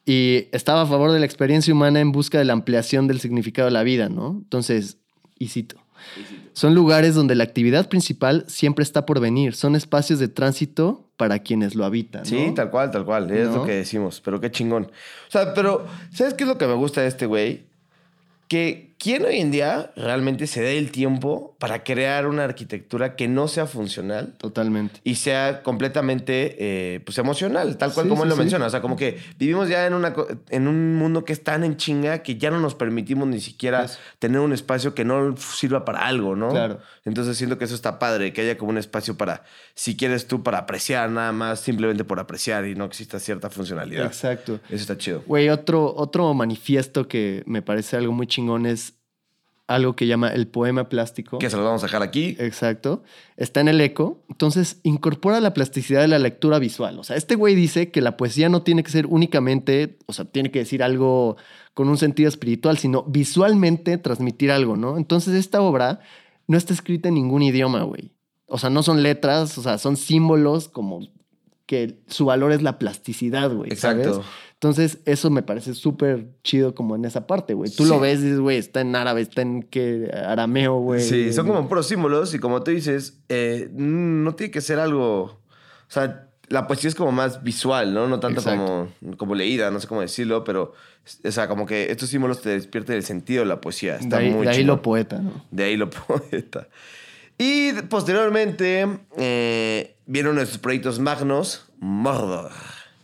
[0.06, 3.66] Y estaba a favor de la experiencia humana en busca de la ampliación del significado
[3.66, 4.40] de la vida, ¿no?
[4.42, 4.98] Entonces,
[5.38, 5.76] y cito.
[6.52, 9.54] Son lugares donde la actividad principal siempre está por venir.
[9.54, 12.22] Son espacios de tránsito para quienes lo habitan.
[12.22, 12.28] ¿no?
[12.28, 13.30] Sí, tal cual, tal cual.
[13.30, 13.56] Es ¿No?
[13.56, 14.20] lo que decimos.
[14.24, 14.84] Pero qué chingón.
[14.84, 17.64] O sea, pero, ¿sabes qué es lo que me gusta de este güey?
[18.48, 23.28] Que ¿quién hoy en día realmente se dé el tiempo para crear una arquitectura que
[23.28, 25.00] no sea funcional Totalmente.
[25.04, 28.40] y sea completamente eh, pues emocional, tal cual Sí, como él lo sí.
[28.40, 28.64] menciona.
[28.64, 30.14] O sea, como que vivimos ya en, una,
[30.48, 33.86] en un mundo que es tan en chinga que ya no nos permitimos ni siquiera
[34.18, 36.48] tener un espacio que no sirva para algo, ¿no?
[36.48, 36.80] Claro.
[37.04, 40.42] Entonces siento que eso está padre, que haya como un espacio para, si quieres tú,
[40.42, 44.06] para apreciar nada más, simplemente por apreciar y no exista cierta funcionalidad.
[44.06, 44.60] Exacto.
[44.68, 45.22] Eso está chido.
[45.26, 48.93] Güey, otro, otro manifiesto que me parece algo muy chingón es
[49.66, 51.38] algo que llama el poema plástico.
[51.38, 52.36] Que se los vamos a dejar aquí.
[52.38, 53.02] Exacto.
[53.36, 54.22] Está en el eco.
[54.28, 56.98] Entonces, incorpora la plasticidad de la lectura visual.
[56.98, 60.26] O sea, este güey dice que la poesía no tiene que ser únicamente, o sea,
[60.26, 61.36] tiene que decir algo
[61.72, 64.98] con un sentido espiritual, sino visualmente transmitir algo, ¿no?
[64.98, 66.00] Entonces, esta obra
[66.46, 68.12] no está escrita en ningún idioma, güey.
[68.46, 71.00] O sea, no son letras, o sea, son símbolos como
[71.66, 73.70] que su valor es la plasticidad, güey.
[73.72, 74.14] Exacto.
[74.14, 74.26] ¿sabes?
[74.54, 77.70] Entonces, eso me parece súper chido como en esa parte, güey.
[77.70, 77.90] Tú Sí.
[77.90, 81.02] lo ves y dices, güey, está en árabe, está en qué arameo, güey.
[81.02, 85.22] Sí, son como puros símbolos y como tú dices, eh, no tiene que ser algo...
[85.24, 85.40] O
[85.88, 88.08] sea, la poesía es como más visual, ¿no?
[88.08, 89.16] No tanto como, Exacto.
[89.18, 90.72] como leída, no sé cómo decirlo, pero...
[91.26, 93.96] O sea, como que estos símbolos te despierten el sentido de la poesía.
[93.96, 95.44] Está de ahí, muy de ahí lo poeta, ¿no?
[95.50, 96.68] De ahí lo poeta.
[97.36, 98.86] Y posteriormente
[99.18, 102.52] eh, vieron nuestros proyectos magnos, Mordor.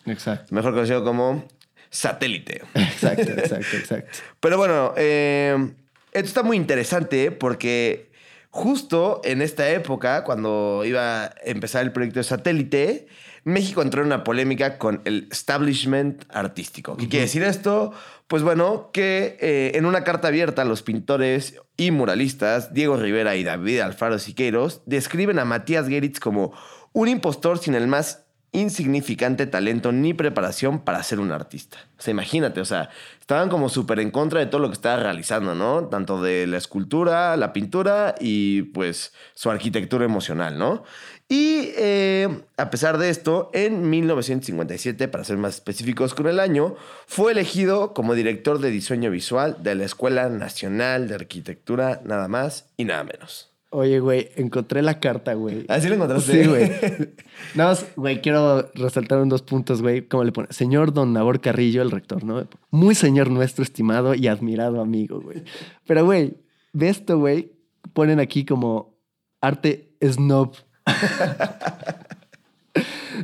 [0.07, 0.55] Exacto.
[0.55, 1.47] Mejor conocido como
[1.91, 2.63] Satélite.
[2.75, 4.19] Exacto, exacto, exacto.
[4.39, 5.73] Pero bueno, eh,
[6.13, 8.11] esto está muy interesante porque
[8.51, 13.09] justo en esta época, cuando iba a empezar el proyecto de satélite,
[13.45, 16.97] México entró en una polémica con el establishment artístico.
[16.97, 17.93] ¿Qué quiere decir esto?
[18.27, 23.45] Pues bueno, que eh, en una carta abierta los pintores y muralistas Diego Rivera y
[23.45, 26.53] David Alfaro Siqueiros describen a Matías Geritz como
[26.93, 31.79] un impostor sin el más insignificante talento ni preparación para ser un artista.
[31.99, 34.97] O sea, imagínate, o sea, estaban como súper en contra de todo lo que estaba
[34.97, 35.85] realizando, ¿no?
[35.85, 40.83] Tanto de la escultura, la pintura y pues su arquitectura emocional, ¿no?
[41.29, 46.75] Y eh, a pesar de esto, en 1957, para ser más específicos con el año,
[47.07, 52.67] fue elegido como director de diseño visual de la Escuela Nacional de Arquitectura, nada más
[52.77, 53.50] y nada menos.
[53.73, 55.65] Oye, güey, encontré la carta, güey.
[55.69, 56.43] ¿Ah, sí la encontraste?
[56.43, 56.69] Sí, güey.
[57.55, 60.03] Nada más, güey, quiero resaltar un dos puntos, güey.
[60.09, 60.49] ¿Cómo le pone?
[60.51, 62.49] Señor Don Nabor Carrillo, el rector, ¿no?
[62.71, 65.45] Muy señor nuestro, estimado y admirado amigo, güey.
[65.87, 66.35] Pero, güey,
[66.73, 67.53] de esto, güey,
[67.93, 68.97] ponen aquí como
[69.41, 70.53] arte snob.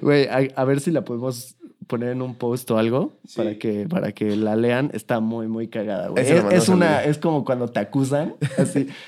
[0.02, 1.56] Güey, a, a ver si la podemos
[1.87, 3.37] poner en un post o algo Sí.
[3.37, 4.90] para, que, para que la lean.
[4.92, 6.24] Está muy, muy cagada, güey.
[6.52, 8.88] Es, una, es como cuando te acusan, así.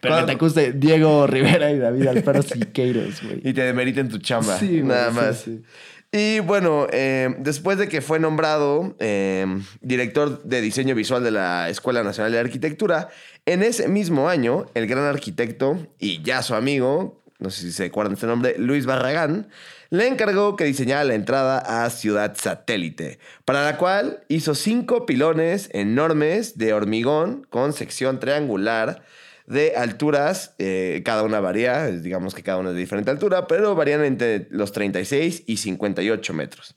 [0.00, 3.40] Pero que te acuse Diego Rivera y David Alfaro Siqueiros, güey.
[3.44, 4.58] Y te demeriten tu chamba.
[4.58, 5.40] Sí, nada más.
[5.40, 5.62] sí.
[6.12, 9.46] Y bueno, eh, después de que fue nombrado eh,
[9.80, 13.10] director de diseño visual de la Escuela Nacional de Arquitectura,
[13.46, 17.84] en ese mismo año, el gran arquitecto y ya su amigo, no sé si se
[17.84, 19.48] acuerdan de este nombre, Luis Barragán,
[19.90, 25.70] le encargó que diseñara la entrada a Ciudad Satélite, para la cual hizo cinco pilones
[25.72, 29.02] enormes de hormigón con sección triangular
[29.50, 33.74] de alturas, eh, cada una varía, digamos que cada una es de diferente altura, pero
[33.74, 36.76] varían entre los 36 y 58 metros.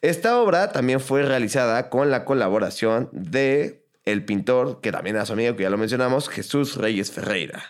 [0.00, 5.34] Esta obra también fue realizada con la colaboración de el pintor, que también era su
[5.34, 7.62] amigo, que ya lo mencionamos, Jesús Reyes Ferreira.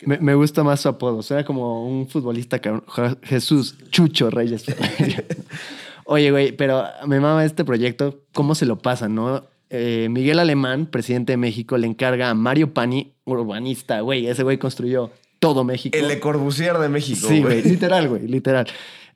[0.00, 1.22] Me, me gusta más su apodo.
[1.22, 2.60] Suena como un futbolista
[3.22, 4.64] Jesús Chucho Reyes.
[6.04, 8.22] Oye, güey, pero me mama este proyecto.
[8.32, 9.44] ¿Cómo se lo pasan, no?
[9.70, 14.26] Eh, Miguel Alemán, presidente de México, le encarga a Mario Pani, urbanista, güey.
[14.26, 15.96] Ese güey construyó todo México.
[15.98, 17.26] El Le Corbusier de México.
[17.28, 18.66] Sí, güey, literal, güey, literal.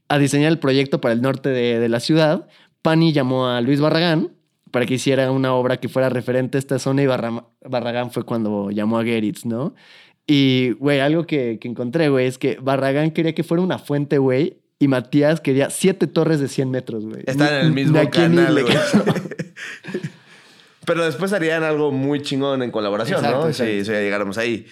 [0.08, 2.48] A diseñar el proyecto para el norte de, de la ciudad,
[2.82, 4.30] Pani llamó a Luis Barragán
[4.70, 8.24] para que hiciera una obra que fuera referente a esta zona y Barra- Barragán fue
[8.24, 9.74] cuando llamó a Geritz, ¿no?
[10.26, 14.18] Y, güey, algo que, que encontré, güey, es que Barragán quería que fuera una fuente,
[14.18, 17.22] güey, y Matías quería siete torres de 100 metros, güey.
[17.26, 18.76] Están en el mismo canal, güey.
[20.88, 23.48] Pero después harían algo muy chingón en colaboración, Exacto, ¿no?
[23.48, 23.72] exacto.
[23.72, 24.66] Sí, eso ya llegáramos ahí.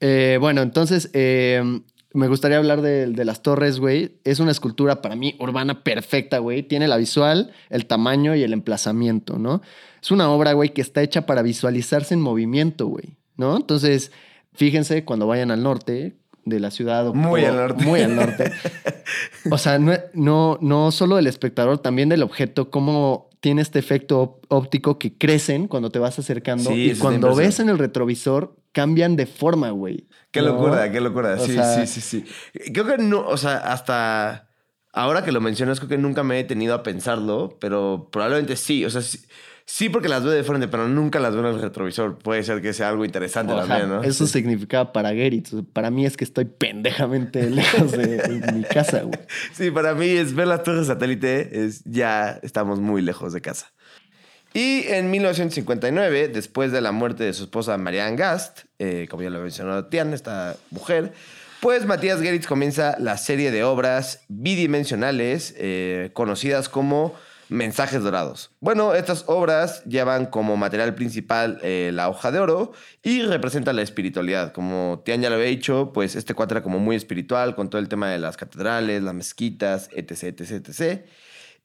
[0.00, 1.80] Eh, bueno, entonces eh,
[2.12, 4.18] me gustaría hablar de, de las torres, güey.
[4.24, 6.62] Es una escultura para mí urbana perfecta, güey.
[6.62, 9.60] Tiene la visual, el tamaño y el emplazamiento, ¿no?
[10.00, 13.56] Es una obra, güey, que está hecha para visualizarse en movimiento, güey, ¿no?
[13.56, 14.12] Entonces,
[14.54, 17.08] fíjense cuando vayan al norte de la ciudad.
[17.08, 17.84] o- Muy o- al norte.
[17.84, 18.52] Muy al norte.
[19.50, 24.40] O sea, no, no, no solo del espectador, también del objeto, cómo tiene este efecto
[24.48, 29.16] óptico que crecen cuando te vas acercando Sí, y cuando ves en el retrovisor cambian
[29.16, 30.08] de forma, güey.
[30.30, 30.48] Qué ¿No?
[30.52, 31.34] locura, qué locura.
[31.38, 32.72] O Sí, sea- sí, sí, sí.
[32.72, 34.50] Creo que no, o sea, hasta
[34.92, 38.84] ahora que lo mencionas, creo que nunca me he tenido a pensarlo, pero probablemente sí.
[38.84, 39.18] O sea, sí,
[39.70, 42.16] sí porque las veo de frente, pero nunca las veo en el retrovisor.
[42.18, 44.02] Puede ser que sea algo interesante también, ¿no?
[44.02, 44.32] Eso Sí.
[44.32, 45.52] significaba para Geritz.
[45.74, 49.18] Para mí es que estoy pendejamente lejos de, de mi casa, güey.
[49.52, 53.70] Sí, para mí es ver las torres satélite, es ya estamos muy lejos de casa.
[54.54, 59.28] Y en 1959, después de la muerte de su esposa Marianne Gast, eh, como ya
[59.28, 61.12] lo mencionó Tian, esta mujer,
[61.60, 67.14] pues Matías Geritz comienza la serie de obras bidimensionales eh, conocidas como
[67.48, 68.50] Mensajes Dorados.
[68.60, 73.82] Bueno, estas obras llevan como material principal eh, la hoja de oro y representan la
[73.82, 74.52] espiritualidad.
[74.52, 77.80] Como Tian ya lo había dicho, pues este cuadro era como muy espiritual con todo
[77.80, 81.02] el tema de las catedrales, las mezquitas, etc, etc, etc.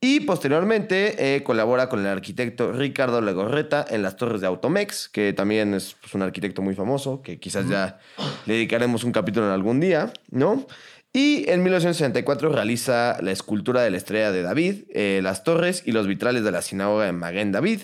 [0.05, 5.31] Y posteriormente eh, colabora con el arquitecto Ricardo Legorreta en las torres de Automex, que
[5.31, 7.99] también es pues, un arquitecto muy famoso, que quizás ya
[8.45, 10.67] le dedicaremos un capítulo en algún día, ¿no?
[11.15, 15.91] Y en 1964 realiza la escultura de la estrella de David, eh, las torres y
[15.91, 17.81] los vitrales de la sinagoga de Maguen David.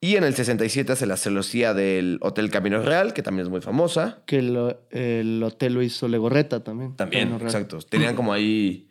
[0.00, 3.60] Y en el 67 hace la celosía del Hotel Camino Real, que también es muy
[3.60, 4.18] famosa.
[4.26, 6.96] Que lo- el hotel lo hizo Legorreta también.
[6.96, 7.78] También, exacto.
[7.82, 8.88] Tenían como ahí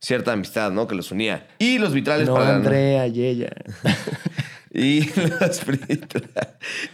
[0.00, 0.86] cierta amistad, ¿no?
[0.86, 1.46] Que los unía.
[1.58, 3.50] Y los vitrales No, para Andrea y ella.
[4.74, 5.02] Y
[5.40, 5.62] los,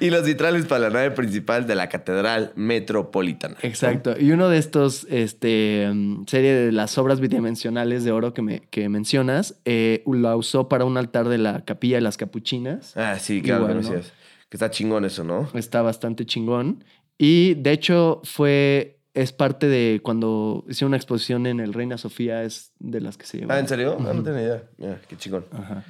[0.01, 3.57] y los vitrales para la nave principal de la Catedral Metropolitana.
[3.63, 4.15] Exacto.
[4.21, 8.61] Y uno de estos, este, mm, serie de las obras bidimensionales de oro que, me,
[8.69, 12.95] que mencionas, eh, la usó para un altar de la capilla de las capuchinas.
[12.99, 14.13] Ah, sí, claro, Igual, decías.
[14.51, 15.49] Que está chingón eso, ¿no?
[15.55, 16.85] Está bastante chingón.
[17.17, 22.43] Y de hecho fue, es parte de cuando hicieron una exposición en el Reina Sofía,
[22.43, 23.55] es de las que se lleva.
[23.55, 23.97] Ah, ¿en serio?
[24.01, 24.63] Ah, no tenía idea.
[24.77, 25.47] Mira, qué chingón.
[25.53, 25.83] Ajá.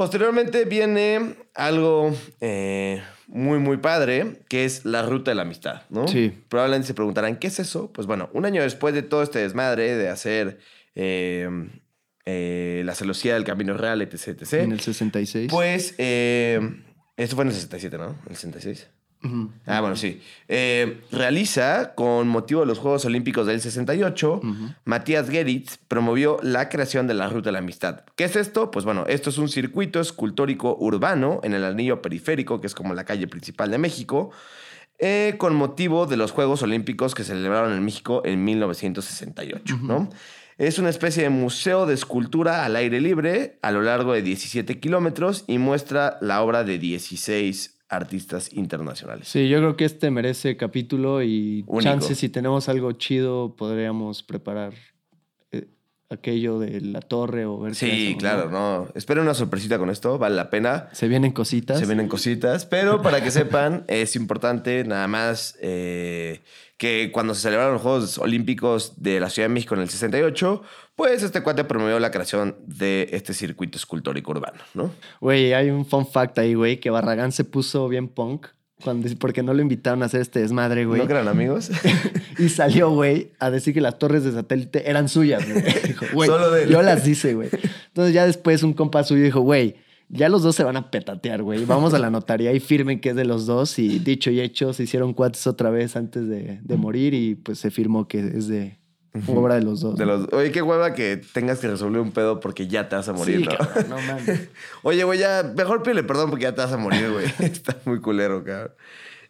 [0.00, 6.08] Posteriormente viene algo eh, muy, muy padre, que es la ruta de la amistad, ¿no?
[6.08, 6.32] Sí.
[6.48, 7.92] Probablemente se preguntarán, ¿qué es eso?
[7.92, 10.58] Pues bueno, un año después de todo este desmadre de hacer
[10.94, 11.50] eh,
[12.24, 15.50] eh, la celosía del Camino Real, etc., etc., En el 66.
[15.50, 16.58] pues, eh,
[17.18, 18.16] esto fue en el 67, ¿no?
[18.24, 18.88] En el 66.
[19.66, 20.20] Ah, bueno, sí.
[20.48, 24.54] Eh, realiza, con motivo de los Juegos Olímpicos del 68, Ujú.
[24.84, 28.00] Matías Geritz promovió la creación de la Ruta de la Amistad.
[28.16, 28.70] ¿Qué es esto?
[28.70, 32.94] Pues bueno, esto es un circuito escultórico urbano en el anillo periférico, que es como
[32.94, 34.30] la calle principal de México,
[34.98, 40.08] eh, con motivo de los Juegos Olímpicos que se celebraron en México en 1968, ¿no?
[40.58, 44.78] Es una especie de museo de escultura al aire libre a lo largo de 17
[44.78, 49.26] kilómetros y muestra la obra de 16 artistas internacionales.
[49.28, 51.80] Sí, yo creo que este merece capítulo y Único.
[51.80, 54.72] chance si tenemos algo chido podríamos preparar
[55.50, 55.66] eh,
[56.08, 58.88] aquello de la torre o ver Sí, claro, no.
[58.94, 60.88] Esperen una sorpresita con esto, vale la pena.
[60.92, 61.80] Se vienen cositas.
[61.80, 66.42] Se vienen cositas, pero para que sepan, es importante nada más eh,
[66.78, 70.62] que cuando se celebraron los Juegos Olímpicos de la Ciudad de México en el 68,
[71.00, 74.90] pues este cuate promovió la creación de este circuito escultórico urbano, ¿no?
[75.22, 78.48] Güey, hay un fun fact ahí, güey, que Barragán se puso bien punk
[78.84, 81.02] cuando, porque no lo invitaron a hacer este desmadre, güey.
[81.02, 81.70] ¿No eran amigos?
[82.38, 85.64] Y salió, güey, a decir que las torres de satélite eran suyas, güey.
[85.86, 86.68] Dijo, güey, Solo de él.
[86.68, 87.48] yo las hice, güey.
[87.86, 89.76] Entonces ya después un compa suyo dijo, güey,
[90.10, 91.64] ya los dos se van a petatear, güey.
[91.64, 93.78] Vamos a la notaría y firmen que es de los dos.
[93.78, 97.58] Y dicho y hecho, se hicieron cuates otra vez antes de, de morir y pues
[97.58, 98.79] se firmó que es de
[99.26, 99.96] obra de los dos.
[99.96, 100.28] De los...
[100.32, 103.38] Oye, qué hueva que tengas que resolver un pedo porque ya te vas a morir,
[103.38, 103.56] Sí, ¿no?
[103.56, 104.48] cabrón, no mames.
[104.82, 107.26] Oye, güey, ya, mejor pídele perdón porque ya te vas a morir, güey.
[107.40, 108.72] Está muy culero, cabrón.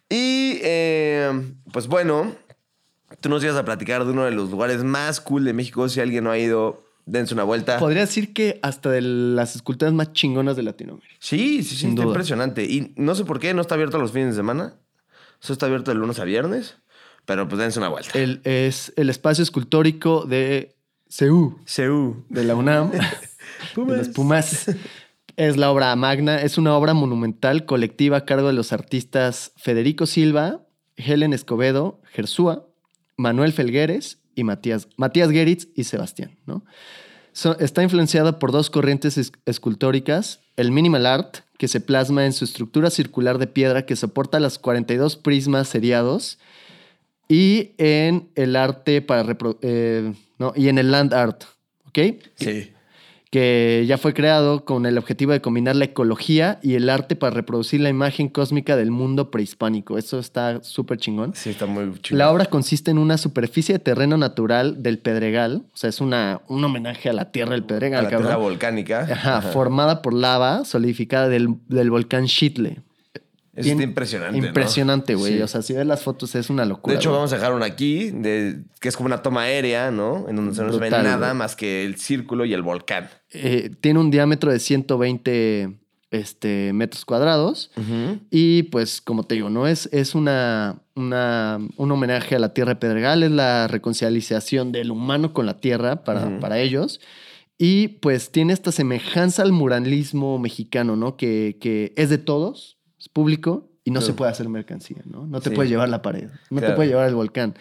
[0.09, 1.31] Y, eh,
[1.71, 2.35] pues bueno,
[3.21, 5.87] tú nos ibas a platicar de uno de los lugares más cool de México.
[5.89, 7.79] Si alguien no ha ido, dense una vuelta.
[7.79, 11.15] Podría decir que hasta de las esculturas más chingonas de Latinoamérica.
[11.19, 12.11] Sí, sí, sí, Sin está duda.
[12.11, 12.65] impresionante.
[12.65, 14.75] Y no sé por qué no está abierto los fines de semana.
[15.41, 16.75] Eso está abierto de lunes a viernes.
[17.31, 18.11] Pero pues dense una vuelta.
[18.19, 20.75] El, es el espacio escultórico de
[21.09, 21.57] CEU.
[21.65, 22.25] Seú.
[22.29, 22.91] de la UNAM,
[23.75, 24.65] de los Pumas.
[25.37, 30.05] Es la obra magna, es una obra monumental colectiva a cargo de los artistas Federico
[30.05, 30.61] Silva,
[30.97, 32.67] Helen Escobedo, Gersúa,
[33.15, 36.37] Manuel Felgueres y Matías, Matías Geritz y Sebastián.
[36.45, 36.65] ¿no?
[37.31, 42.33] So- está influenciada por dos corrientes es- escultóricas, el minimal art, que se plasma en
[42.33, 46.39] su estructura circular de piedra que soporta las 42 prismas seriados,
[47.33, 51.43] y en el arte para repro- eh, no, y en el land art,
[51.87, 51.99] ¿ok?
[52.35, 52.71] Sí.
[53.29, 57.33] Que ya fue creado con el objetivo de combinar la ecología y el arte para
[57.33, 59.97] reproducir la imagen cósmica del mundo prehispánico.
[59.97, 61.33] Eso está súper chingón.
[61.33, 62.17] Sí, está muy chido.
[62.17, 66.41] La obra consiste en una superficie de terreno natural del Pedregal, o sea, es una,
[66.49, 68.27] un homenaje a la tierra del a Pedregal, la cabrón.
[68.27, 68.99] tierra volcánica.
[69.09, 69.51] Ajá, Ajá.
[69.53, 72.81] formada por lava solidificada del, del volcán Chitle.
[73.53, 74.37] Bien- está impresionante.
[74.37, 75.35] Impresionante, güey.
[75.37, 75.41] Sí.
[75.41, 76.93] O sea, si ves las fotos es una locura.
[76.93, 80.27] De hecho, vamos a dejar una aquí, de, que es como una toma aérea, ¿no?
[80.29, 83.09] En donde no se ve Brutal, nada más que el círculo y el volcán.
[83.31, 85.77] Eh, tiene un diámetro de 120
[86.11, 87.71] este, metros cuadrados.
[88.29, 89.67] Y pues, como te digo, ¿no?
[89.67, 94.91] Es, es una, una- un homenaje a la tierra de Pedregal, es la reconciliación del
[94.91, 96.99] humano con la tierra para, para ellos.
[97.57, 101.15] Y pues tiene esta semejanza al muralismo mexicano, ¿no?
[101.15, 104.05] Que, que es de todos, es público y no Claro.
[104.05, 105.25] se puede hacer mercancía, ¿no?
[105.25, 105.55] No te Sí.
[105.55, 107.55] puedes llevar la pared, no te puedes llevar el volcán.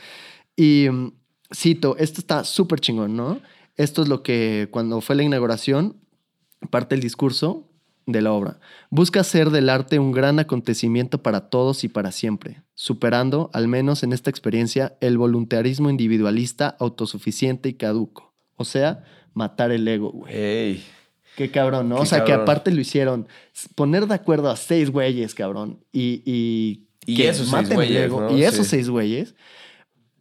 [0.55, 1.12] Y mm,
[1.55, 3.40] cito, esto está súper chingón, ¿no?
[3.76, 5.96] Esto es lo que cuando fue la inauguración,
[6.68, 7.66] parte el discurso
[8.07, 8.61] de la obra.
[8.90, 14.03] Busca hacer del arte un gran acontecimiento para todos y para siempre, superando, al menos
[14.03, 18.35] en esta experiencia, el voluntarismo individualista, autosuficiente y caduco.
[18.57, 20.35] O sea, matar el ego, güey.
[20.35, 20.85] Ey.
[21.40, 21.96] Qué cabrón, ¿no?
[21.96, 23.26] Qué o sea, que aparte lo hicieron
[23.74, 25.83] poner de acuerdo a seis güeyes, cabrón.
[25.90, 28.38] Y, y, Y que esos seis maten el güeyes.
[28.38, 28.72] Y esos Sí.
[28.72, 29.35] seis güeyes.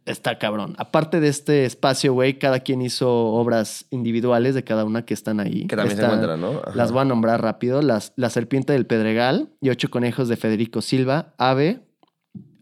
[0.06, 0.74] está cabrón.
[0.78, 5.40] Aparte de este espacio, güey, cada quien hizo obras individuales de cada una que están
[5.40, 5.66] ahí.
[5.66, 6.52] Que también se encuentran, ¿no?
[6.64, 6.72] Ajá.
[6.74, 7.82] Las voy a nombrar rápido.
[7.82, 11.82] Las, la Serpiente del Pedregal y Ocho Conejos de Federico Silva, Ave,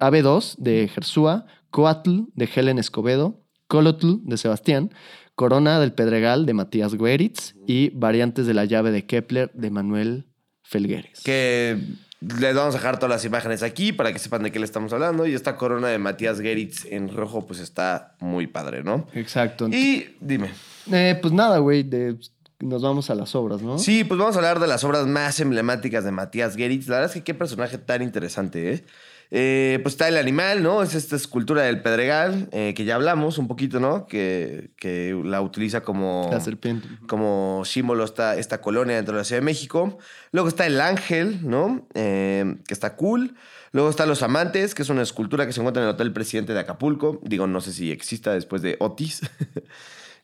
[0.01, 4.91] Ave 2 de Gersúa, Coatl de Helen Escobedo, Colotl de Sebastián,
[5.39, 10.27] Corona del Pedregal de Matías Gueritz y Variantes de la llave de Kepler de Manuel
[10.65, 11.21] Felgueres.
[11.23, 11.79] Que
[12.21, 14.93] les vamos a dejar todas las imágenes aquí para que sepan de qué le estamos
[14.93, 15.29] hablando.
[15.29, 19.07] Y esta corona de Matías Geritz en rojo, pues está muy padre, ¿no?
[19.15, 19.69] Exacto.
[19.69, 20.51] Y dime.
[20.91, 22.17] Eh, pues nada, güey, de-
[22.59, 23.79] nos vamos a las obras, ¿no?
[23.79, 26.89] Sí, pues vamos a hablar de las obras más emblemáticas de Matías Geritz.
[26.89, 28.85] La verdad es que qué personaje tan interesante, ¿eh?
[29.31, 30.83] Eh, pues está el animal, ¿no?
[30.83, 34.07] Es esta escultura del Pedregal, eh, que ya hablamos un poquito, ¿no?
[34.07, 36.89] Que, que la utiliza como, La serpiente.
[37.07, 39.99] como símbolo esta, esta colonia dentro de la Ciudad de México.
[40.33, 41.87] Luego está el ángel, ¿no?
[41.95, 43.35] Eh, que está cool.
[43.73, 46.55] Luego están los amantes, que es una escultura que se encuentra en el Hotel Presidente
[46.55, 47.21] de Acapulco.
[47.23, 49.23] Digo, no sé si exista después de Otis.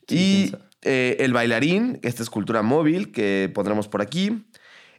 [0.07, 4.44] Sí, y el bailarín, esta escultura móvil que pondremos por aquí.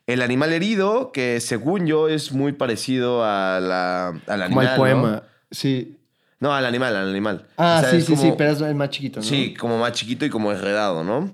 [0.08, 4.66] El animal herido, que según yo es muy parecido a la, al Como animal.
[4.66, 4.78] el ¿no?
[4.78, 5.24] poema.
[5.52, 5.98] Sí.
[6.40, 7.48] No, al animal, al animal.
[7.58, 9.26] Ah, O sea, sí, sí, sí, como- pero es el más chiquito, ¿no?
[9.26, 11.32] Sí, como más chiquito y como enredado, ¿no?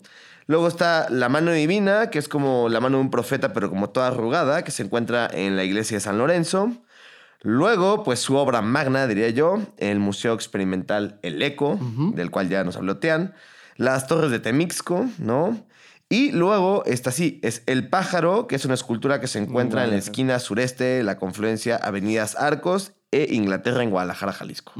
[0.47, 3.89] Luego está la mano divina, que es como la mano de un profeta, pero como
[3.89, 6.71] toda arrugada, que se encuentra en la iglesia de San Lorenzo.
[7.41, 11.79] Luego, pues su obra magna, diría yo, el Museo Experimental El Eco,
[12.15, 13.33] del cual ya nos habló Tean.
[13.77, 15.57] Las Torres de Temixco, ¿no?
[16.11, 19.91] Y luego, esta sí, es El Pájaro, que es una escultura que se encuentra en
[19.91, 24.73] la esquina sureste de la confluencia Avenidas Arcos e Inglaterra en Guadalajara, Jalisco.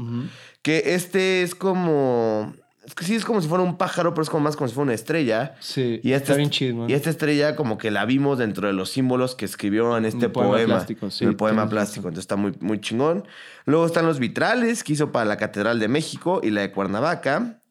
[0.60, 2.52] Que este es como.
[2.84, 4.74] Es que sí, es como si fuera un pájaro, pero es como más como si
[4.74, 5.54] fuera una estrella.
[5.60, 8.74] Sí, Y esta, está bien chido, y esta estrella, como que la vimos dentro de
[8.74, 10.74] los símbolos que escribió en este Un poema poema.
[10.74, 12.08] plástico, sí, el poema plástico.
[12.08, 13.24] Entonces está muy, muy chingón.
[13.64, 17.62] Luego están los vitrales que hizo para la Catedral de México y la de Cuernavaca.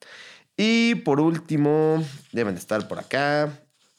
[0.64, 3.50] Y por último, deben de estar por acá.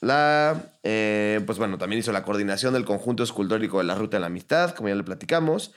[0.00, 0.74] La.
[0.84, 4.26] eh, pues bueno, también hizo la coordinación del conjunto escultórico de la Ruta de la
[4.26, 5.72] Amistad, como ya le platicamos.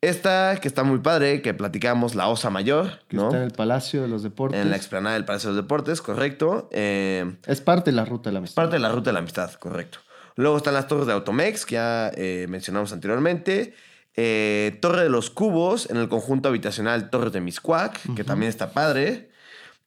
[0.00, 3.26] Esta, que está muy padre, que platicamos, la Osa Mayor, Que ¿no?
[3.26, 4.58] está en el Palacio de los Deportes.
[4.60, 6.68] En la explanada del Palacio de los Deportes, correcto.
[6.72, 8.56] Eh, Es parte de la ruta de la amistad.
[8.62, 9.98] parte de la ruta de la amistad, correcto.
[10.36, 13.74] Luego están las torres de Automex, que ya eh, mencionamos anteriormente.
[14.16, 18.72] Eh, Torre de los Cubos, en el conjunto habitacional Torres de Miscuac, que también está
[18.72, 19.30] padre.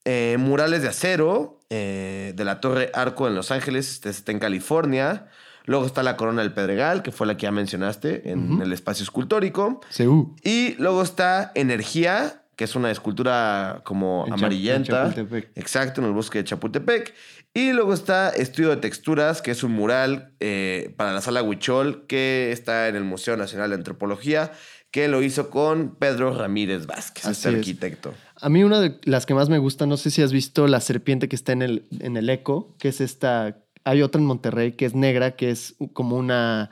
[0.06, 4.40] Eh, murales de acero, eh, de la Torre Arco en Los Ángeles, este está en
[4.40, 5.28] California.
[5.66, 9.04] Luego está la Corona del Pedregal, que fue la que ya mencionaste en el espacio
[9.04, 9.82] escultórico.
[9.90, 10.36] Seú.
[10.44, 15.12] Y luego está Energía, que es una escultura como En amarillenta.
[15.16, 15.50] en.
[15.56, 17.14] Exacto, en el bosque de Chapultepec.
[17.54, 22.06] Y luego está Estudio de Texturas, que es un mural eh, para la sala Huichol,
[22.06, 24.52] que está en el Museo Nacional de Antropología,
[24.92, 28.14] que lo hizo con Pedro Ramírez Vázquez, Así este es.
[28.46, 30.80] A mí una de las que más me gusta, no sé si has visto la
[30.80, 33.58] serpiente que está en el, en el eco, que es esta...
[33.84, 36.70] Hay otra en Monterrey que es negra, que es como una...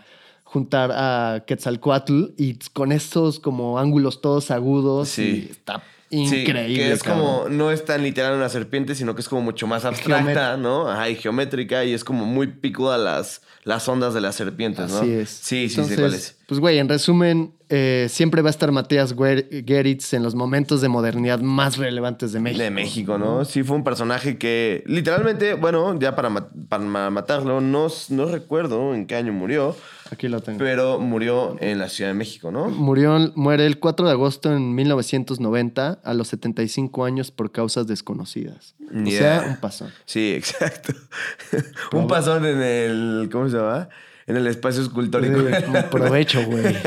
[0.53, 5.09] juntar a Quetzalcoatl y con estos como ángulos todos agudos.
[5.09, 5.47] Sí.
[5.49, 6.75] y está Sí, increíble.
[6.75, 7.25] que es cabrón.
[7.25, 10.87] como, no es tan literal una serpiente, sino que es como mucho más abstracta, ¿no?
[10.87, 14.97] Ajá, y geométrica, y es como muy picuda las, las ondas de las serpientes, ¿no?
[14.99, 15.29] Así es.
[15.31, 16.37] Sí, sí, sí, Entonces, cuál es.
[16.45, 19.15] Pues, güey, en resumen, eh, siempre va a estar Matías
[19.65, 22.61] Geritz en los momentos de modernidad más relevantes de México.
[22.63, 23.43] De México, ¿no?
[23.43, 26.29] Sí, fue un personaje que literalmente, bueno, ya para,
[26.69, 29.75] para ma- matarlo, no, no recuerdo en qué año murió,
[30.13, 30.59] Aquí lo tengo.
[30.59, 32.69] pero murió en la Ciudad de México, ¿no?
[32.69, 38.75] Murió, muere el 4 de agosto en 1990 a los 75 años por causas desconocidas.
[38.93, 39.91] O sea, un pasón.
[40.05, 40.93] Sí, exacto.
[41.93, 43.89] un pasón en el, ¿cómo se llama?
[44.27, 45.39] En el espacio escultórico.
[45.89, 46.63] Provecho, güey.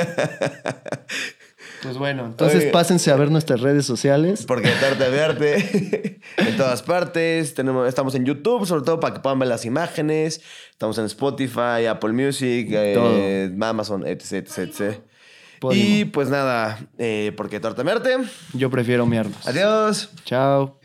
[1.82, 2.70] Pues bueno, entonces Oye.
[2.70, 4.44] pásense a ver nuestras redes sociales.
[4.46, 7.54] Porque Tarte Verte en todas partes.
[7.54, 10.40] Tenemos, estamos en YouTube, sobre todo para que puedan ver las imágenes.
[10.70, 15.00] Estamos en Spotify, Apple Music, eh, Amazon, etc, etc, etc.
[15.60, 15.84] Podimo.
[15.84, 18.16] Y pues nada, eh, porque Tarte Verte.
[18.52, 19.46] Yo prefiero miarnos.
[19.46, 20.10] Adiós.
[20.24, 20.78] Chao.